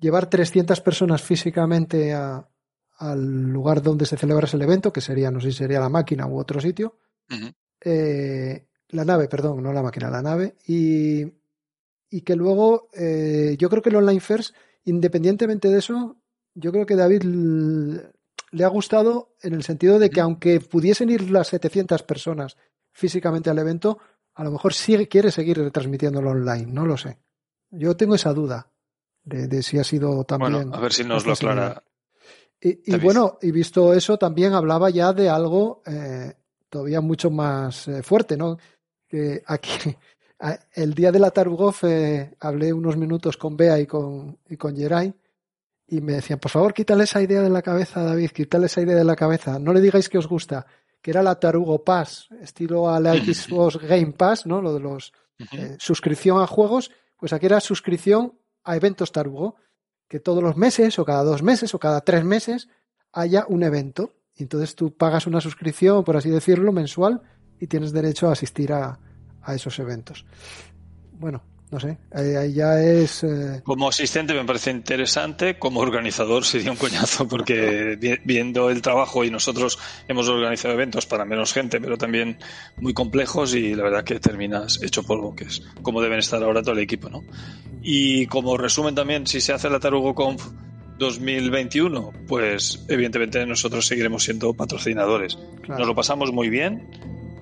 llevar 0.00 0.28
300 0.30 0.80
personas 0.80 1.22
físicamente 1.22 2.12
a- 2.14 2.48
al 2.98 3.50
lugar 3.52 3.82
donde 3.82 4.06
se 4.06 4.16
celebra 4.16 4.48
el 4.52 4.62
evento, 4.62 4.92
que 4.92 5.00
sería, 5.00 5.30
no 5.30 5.40
sé 5.40 5.50
si 5.52 5.58
sería 5.58 5.80
la 5.80 5.88
máquina 5.88 6.26
u 6.26 6.38
otro 6.38 6.60
sitio. 6.60 6.96
Eh, 7.84 8.68
la 8.90 9.04
nave, 9.04 9.28
perdón, 9.28 9.62
no 9.62 9.72
la 9.72 9.82
máquina, 9.82 10.08
la 10.10 10.22
nave. 10.22 10.56
Y, 10.66 11.24
y 12.10 12.20
que 12.22 12.36
luego, 12.36 12.88
eh, 12.94 13.56
yo 13.58 13.68
creo 13.68 13.82
que 13.82 13.90
el 13.90 13.96
Online 13.96 14.20
First, 14.20 14.54
independientemente 14.84 15.68
de 15.68 15.78
eso, 15.78 16.16
yo 16.54 16.70
creo 16.72 16.86
que 16.86 16.96
David 16.96 17.22
le 18.52 18.64
ha 18.64 18.68
gustado 18.68 19.34
en 19.42 19.54
el 19.54 19.64
sentido 19.64 19.98
de 19.98 20.10
que 20.10 20.20
aunque 20.20 20.60
pudiesen 20.60 21.10
ir 21.10 21.30
las 21.30 21.48
700 21.48 22.02
personas 22.04 22.56
físicamente 22.92 23.50
al 23.50 23.58
evento, 23.58 23.98
a 24.34 24.44
lo 24.44 24.50
mejor 24.50 24.74
sí 24.74 25.06
quiere 25.06 25.30
seguir 25.30 25.58
retransmitiéndolo 25.58 26.30
online, 26.30 26.66
no 26.66 26.86
lo 26.86 26.96
sé. 26.96 27.18
Yo 27.70 27.96
tengo 27.96 28.14
esa 28.14 28.32
duda 28.32 28.70
de, 29.24 29.48
de 29.48 29.62
si 29.62 29.78
ha 29.78 29.84
sido 29.84 30.24
también. 30.24 30.52
Bueno, 30.52 30.76
a 30.76 30.80
ver 30.80 30.92
si 30.92 31.02
nos 31.02 31.26
lo 31.26 31.32
aclara. 31.32 31.82
Y, 32.64 32.96
bueno, 32.98 33.38
y 33.42 33.50
visto 33.50 33.92
eso, 33.92 34.18
también 34.18 34.52
hablaba 34.52 34.88
ya 34.88 35.12
de 35.12 35.28
algo 35.28 35.82
eh, 35.84 36.32
todavía 36.68 37.00
mucho 37.00 37.28
más 37.28 37.88
eh, 37.88 38.04
fuerte, 38.04 38.36
¿no? 38.36 38.56
Que 39.08 39.42
aquí, 39.44 39.96
el 40.74 40.94
día 40.94 41.10
de 41.10 41.18
la 41.18 41.32
Tarugoff 41.32 41.82
eh, 41.82 42.36
hablé 42.38 42.72
unos 42.72 42.96
minutos 42.96 43.36
con 43.36 43.56
Bea 43.56 43.80
y 43.80 43.86
con, 43.86 44.38
y 44.48 44.56
con 44.56 44.76
Geray 44.76 45.12
y 45.92 46.00
me 46.00 46.14
decían, 46.14 46.38
por 46.38 46.50
favor, 46.50 46.72
quítale 46.72 47.04
esa 47.04 47.20
idea 47.20 47.42
de 47.42 47.50
la 47.50 47.60
cabeza, 47.60 48.02
David, 48.02 48.30
quítale 48.30 48.64
esa 48.64 48.80
idea 48.80 48.96
de 48.96 49.04
la 49.04 49.14
cabeza. 49.14 49.58
No 49.58 49.74
le 49.74 49.80
digáis 49.82 50.08
que 50.08 50.16
os 50.16 50.26
gusta, 50.26 50.64
que 51.02 51.10
era 51.10 51.22
la 51.22 51.38
Tarugo 51.38 51.84
Pass, 51.84 52.30
estilo 52.40 52.88
a 52.88 52.98
la 52.98 53.12
Xbox 53.12 53.76
Game 53.76 54.12
Pass, 54.12 54.46
¿no? 54.46 54.62
Lo 54.62 54.72
de 54.72 54.80
los 54.80 55.12
eh, 55.52 55.76
suscripción 55.78 56.40
a 56.40 56.46
juegos, 56.46 56.90
pues 57.18 57.34
aquí 57.34 57.44
era 57.44 57.60
suscripción 57.60 58.32
a 58.64 58.74
eventos 58.74 59.12
Tarugo, 59.12 59.56
que 60.08 60.18
todos 60.18 60.42
los 60.42 60.56
meses 60.56 60.98
o 60.98 61.04
cada 61.04 61.24
dos 61.24 61.42
meses 61.42 61.74
o 61.74 61.78
cada 61.78 62.00
tres 62.00 62.24
meses 62.24 62.70
haya 63.12 63.44
un 63.46 63.62
evento. 63.62 64.14
Y 64.34 64.44
entonces 64.44 64.74
tú 64.74 64.96
pagas 64.96 65.26
una 65.26 65.42
suscripción, 65.42 66.04
por 66.04 66.16
así 66.16 66.30
decirlo, 66.30 66.72
mensual 66.72 67.20
y 67.60 67.66
tienes 67.66 67.92
derecho 67.92 68.30
a 68.30 68.32
asistir 68.32 68.72
a, 68.72 68.98
a 69.42 69.54
esos 69.54 69.78
eventos. 69.78 70.24
Bueno, 71.12 71.42
no 71.72 71.80
sé, 71.80 71.96
ahí, 72.12 72.52
ya 72.52 72.80
es... 72.80 73.24
eh, 73.24 73.62
Como 73.64 73.88
asistente 73.88 74.34
me 74.34 74.44
parece 74.44 74.70
interesante, 74.70 75.58
como 75.58 75.80
organizador 75.80 76.44
sería 76.44 76.70
un 76.70 76.76
coñazo 76.76 77.26
porque 77.26 77.96
vi- 77.98 78.18
viendo 78.24 78.68
el 78.70 78.82
trabajo 78.82 79.24
y 79.24 79.30
nosotros 79.30 79.78
hemos 80.06 80.28
organizado 80.28 80.74
eventos 80.74 81.06
para 81.06 81.24
menos 81.24 81.52
gente, 81.54 81.80
pero 81.80 81.96
también 81.96 82.36
muy 82.78 82.92
complejos 82.92 83.54
y 83.54 83.74
la 83.74 83.84
verdad 83.84 84.04
que 84.04 84.20
terminas 84.20 84.80
hecho 84.82 85.02
polvo, 85.02 85.34
que 85.34 85.44
es 85.44 85.62
como 85.82 86.02
deben 86.02 86.18
estar 86.18 86.42
ahora 86.42 86.62
todo 86.62 86.74
el 86.74 86.80
equipo, 86.80 87.08
¿no? 87.08 87.24
Y 87.82 88.26
como 88.26 88.56
resumen 88.56 88.94
también, 88.94 89.26
si 89.26 89.40
se 89.40 89.52
hace 89.52 89.68
la 89.70 89.80
Tarugo 89.80 90.14
Conf 90.14 90.46
2021, 90.98 92.12
pues 92.28 92.84
evidentemente 92.88 93.44
nosotros 93.46 93.86
seguiremos 93.86 94.22
siendo 94.24 94.52
patrocinadores. 94.54 95.36
claro. 95.62 95.78
Nos 95.80 95.88
lo 95.88 95.94
pasamos 95.94 96.32
muy 96.32 96.48
bien 96.48 96.86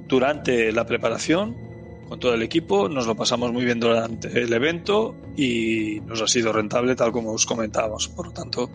durante 0.09 0.73
la 0.73 0.87
preparación 0.87 1.57
con 2.11 2.18
todo 2.18 2.35
el 2.35 2.42
equipo, 2.42 2.88
nos 2.88 3.07
lo 3.07 3.14
pasamos 3.14 3.53
muy 3.53 3.64
bien 3.64 3.79
durante 3.79 4.27
el 4.42 4.53
evento 4.53 5.14
y 5.37 6.01
nos 6.07 6.20
ha 6.20 6.27
sido 6.27 6.53
rentable 6.53 6.96
tal 6.96 7.12
como 7.12 7.31
os 7.31 7.46
comentábamos. 7.46 8.09
Por 8.09 8.27
lo 8.27 8.33
tanto, 8.33 8.68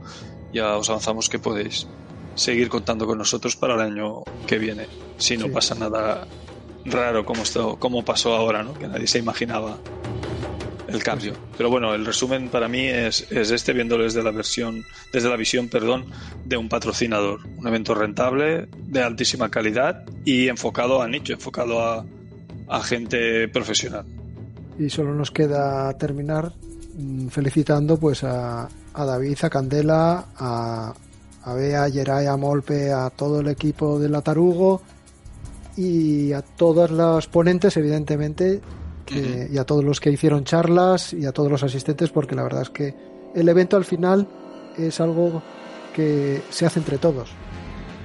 ya 0.53 0.77
os 0.77 0.89
avanzamos 0.89 1.27
que 1.27 1.37
podéis 1.37 1.85
seguir 2.33 2.69
contando 2.69 3.05
con 3.05 3.17
nosotros 3.17 3.57
para 3.57 3.75
el 3.75 3.81
año 3.81 4.23
que 4.47 4.57
viene, 4.57 4.87
si 5.17 5.35
no 5.35 5.49
pasa 5.49 5.75
nada 5.75 6.25
raro 6.85 7.25
como 7.25 7.43
esto, 7.43 7.75
como 7.77 8.05
pasó 8.05 8.33
ahora, 8.33 8.63
¿no? 8.63 8.73
que 8.73 8.87
nadie 8.87 9.05
se 9.05 9.19
imaginaba 9.19 9.79
el 10.87 11.03
cambio. 11.03 11.33
Pero 11.57 11.69
bueno, 11.69 11.93
el 11.93 12.05
resumen 12.05 12.47
para 12.47 12.69
mí 12.69 12.87
es, 12.87 13.29
es, 13.31 13.51
este 13.51 13.73
viéndolo 13.73 14.05
desde 14.05 14.23
la 14.23 14.31
versión, 14.31 14.85
desde 15.11 15.27
la 15.27 15.35
visión, 15.35 15.67
perdón, 15.67 16.05
de 16.45 16.55
un 16.55 16.69
patrocinador, 16.69 17.41
un 17.57 17.67
evento 17.67 17.95
rentable, 17.95 18.69
de 18.77 19.03
altísima 19.03 19.51
calidad 19.51 20.05
y 20.23 20.47
enfocado 20.47 21.01
a 21.01 21.07
nicho, 21.09 21.33
enfocado 21.33 21.81
a, 21.81 22.05
a 22.67 22.81
gente 22.83 23.47
profesional. 23.47 24.05
Y 24.77 24.89
solo 24.89 25.13
nos 25.13 25.31
queda 25.31 25.97
terminar 25.97 26.51
mm, 26.97 27.27
felicitando 27.27 27.97
pues 27.97 28.23
a, 28.23 28.67
a 28.93 29.05
David, 29.05 29.37
a 29.41 29.49
Candela, 29.49 30.25
a, 30.37 30.93
a 31.43 31.53
Bea, 31.53 31.83
a 31.83 31.91
Geray, 31.91 32.27
a 32.27 32.35
Molpe, 32.37 32.91
a 32.91 33.09
todo 33.09 33.39
el 33.39 33.47
equipo 33.47 33.99
de 33.99 34.09
la 34.09 34.21
Tarugo 34.21 34.81
y 35.77 36.31
a 36.31 36.41
todos 36.41 36.91
los 36.91 37.27
ponentes, 37.27 37.75
evidentemente, 37.77 38.61
y 39.11 39.57
a 39.57 39.63
todos 39.65 39.83
los 39.83 39.99
que 39.99 40.09
hicieron 40.09 40.45
charlas 40.45 41.13
y 41.13 41.25
a 41.25 41.31
todos 41.31 41.51
los 41.51 41.63
asistentes, 41.63 42.09
porque 42.09 42.33
la 42.33 42.43
verdad 42.43 42.63
es 42.63 42.69
que 42.69 42.95
el 43.35 43.47
evento 43.49 43.77
al 43.77 43.85
final 43.85 44.27
es 44.77 44.99
algo 44.99 45.43
que 45.93 46.41
se 46.49 46.65
hace 46.65 46.79
entre 46.79 46.97
todos. 46.97 47.29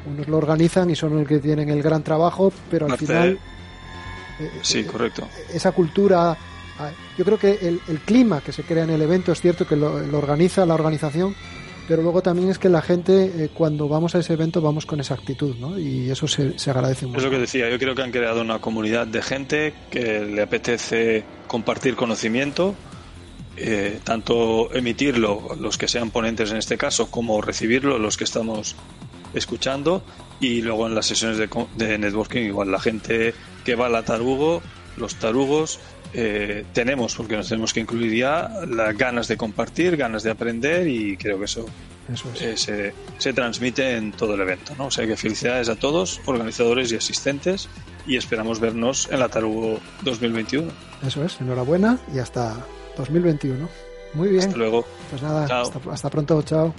Unos 0.06 0.28
lo 0.28 0.36
organizan 0.38 0.90
y 0.90 0.96
son 0.96 1.16
los 1.16 1.28
que 1.28 1.38
tienen 1.38 1.68
el 1.68 1.82
gran 1.82 2.02
trabajo, 2.02 2.52
pero 2.70 2.86
al 2.86 2.98
final 2.98 3.38
sí, 4.62 4.84
correcto. 4.84 5.28
Esa 5.52 5.72
cultura, 5.72 6.36
ah, 6.78 6.90
yo 7.16 7.24
creo 7.24 7.38
que 7.38 7.58
el, 7.60 7.80
clima 8.00 8.40
que 8.40 8.52
se 8.52 8.62
crea 8.62 8.84
en 8.84 8.90
el 8.90 9.02
evento 9.02 9.32
es 9.32 9.40
cierto 9.40 9.66
que 9.66 9.76
lo, 9.76 9.94
organiza 10.16 10.66
la 10.66 10.74
organización, 10.74 11.34
pero 11.88 12.02
luego 12.02 12.22
también 12.22 12.50
es 12.50 12.58
que 12.58 12.68
la 12.68 12.82
gente, 12.82 13.32
eh, 13.36 13.50
cuando 13.52 13.88
vamos 13.88 14.14
a 14.14 14.20
ese 14.20 14.34
evento, 14.34 14.60
vamos 14.60 14.86
con 14.86 15.00
esa 15.00 15.14
actitud, 15.14 15.56
¿no? 15.56 15.78
Y 15.78 16.10
eso 16.10 16.28
se, 16.28 16.54
agradece 16.70 17.06
mucho. 17.06 17.18
Es 17.18 17.24
lo 17.24 17.30
que 17.30 17.38
decía, 17.38 17.68
yo 17.68 17.78
creo 17.78 17.94
que 17.94 18.02
han 18.02 18.12
creado 18.12 18.40
una 18.40 18.60
comunidad 18.60 19.06
de 19.06 19.22
gente 19.22 19.74
que 19.90 20.20
le 20.20 20.42
apetece 20.42 21.24
compartir 21.48 21.96
conocimiento, 21.96 22.74
eh, 23.56 23.98
tanto 24.04 24.72
emitirlo, 24.72 25.56
los 25.58 25.76
que 25.78 25.88
sean 25.88 26.10
ponentes 26.10 26.50
en 26.52 26.58
este 26.58 26.78
caso, 26.78 27.10
como 27.10 27.42
recibirlo, 27.42 27.98
los 27.98 28.16
que 28.16 28.24
estamos 28.24 28.76
escuchando, 29.34 30.02
y 30.40 30.62
luego 30.62 30.86
en 30.86 30.94
las 30.94 31.06
sesiones 31.06 31.38
de, 31.38 31.48
de 31.76 31.98
networking, 31.98 32.42
igual 32.42 32.70
la 32.70 32.80
gente 32.80 33.34
que 33.64 33.74
va 33.74 33.88
la 33.88 34.02
tarugo, 34.02 34.62
los 34.96 35.16
tarugos, 35.16 35.80
eh, 36.12 36.64
tenemos, 36.72 37.14
porque 37.14 37.36
nos 37.36 37.48
tenemos 37.48 37.72
que 37.72 37.80
incluir 37.80 38.14
ya, 38.14 38.48
las 38.66 38.96
ganas 38.96 39.28
de 39.28 39.36
compartir, 39.36 39.96
ganas 39.96 40.22
de 40.22 40.30
aprender 40.30 40.88
y 40.88 41.16
creo 41.16 41.38
que 41.38 41.44
eso, 41.44 41.66
eh, 42.40 42.56
se, 42.56 42.92
se, 43.18 43.32
transmite 43.32 43.96
en 43.96 44.12
todo 44.12 44.34
el 44.34 44.40
evento. 44.40 44.74
¿no? 44.76 44.86
O 44.86 44.90
sea 44.90 45.06
que 45.06 45.16
felicidades 45.16 45.68
a 45.68 45.76
todos, 45.76 46.20
organizadores 46.26 46.90
y 46.92 46.96
asistentes, 46.96 47.68
y 48.06 48.16
esperamos 48.16 48.58
vernos 48.58 49.08
en 49.10 49.20
la 49.20 49.28
Tarugo 49.28 49.78
2021. 50.02 50.72
Eso 51.06 51.24
es, 51.24 51.40
enhorabuena 51.40 51.98
y 52.12 52.18
hasta 52.18 52.56
2021. 52.96 53.68
Muy 54.14 54.28
bien. 54.28 54.42
Hasta 54.42 54.56
luego. 54.56 54.84
Pues 55.10 55.22
nada, 55.22 55.60
hasta, 55.60 55.78
hasta 55.90 56.10
pronto, 56.10 56.42
chao. 56.42 56.74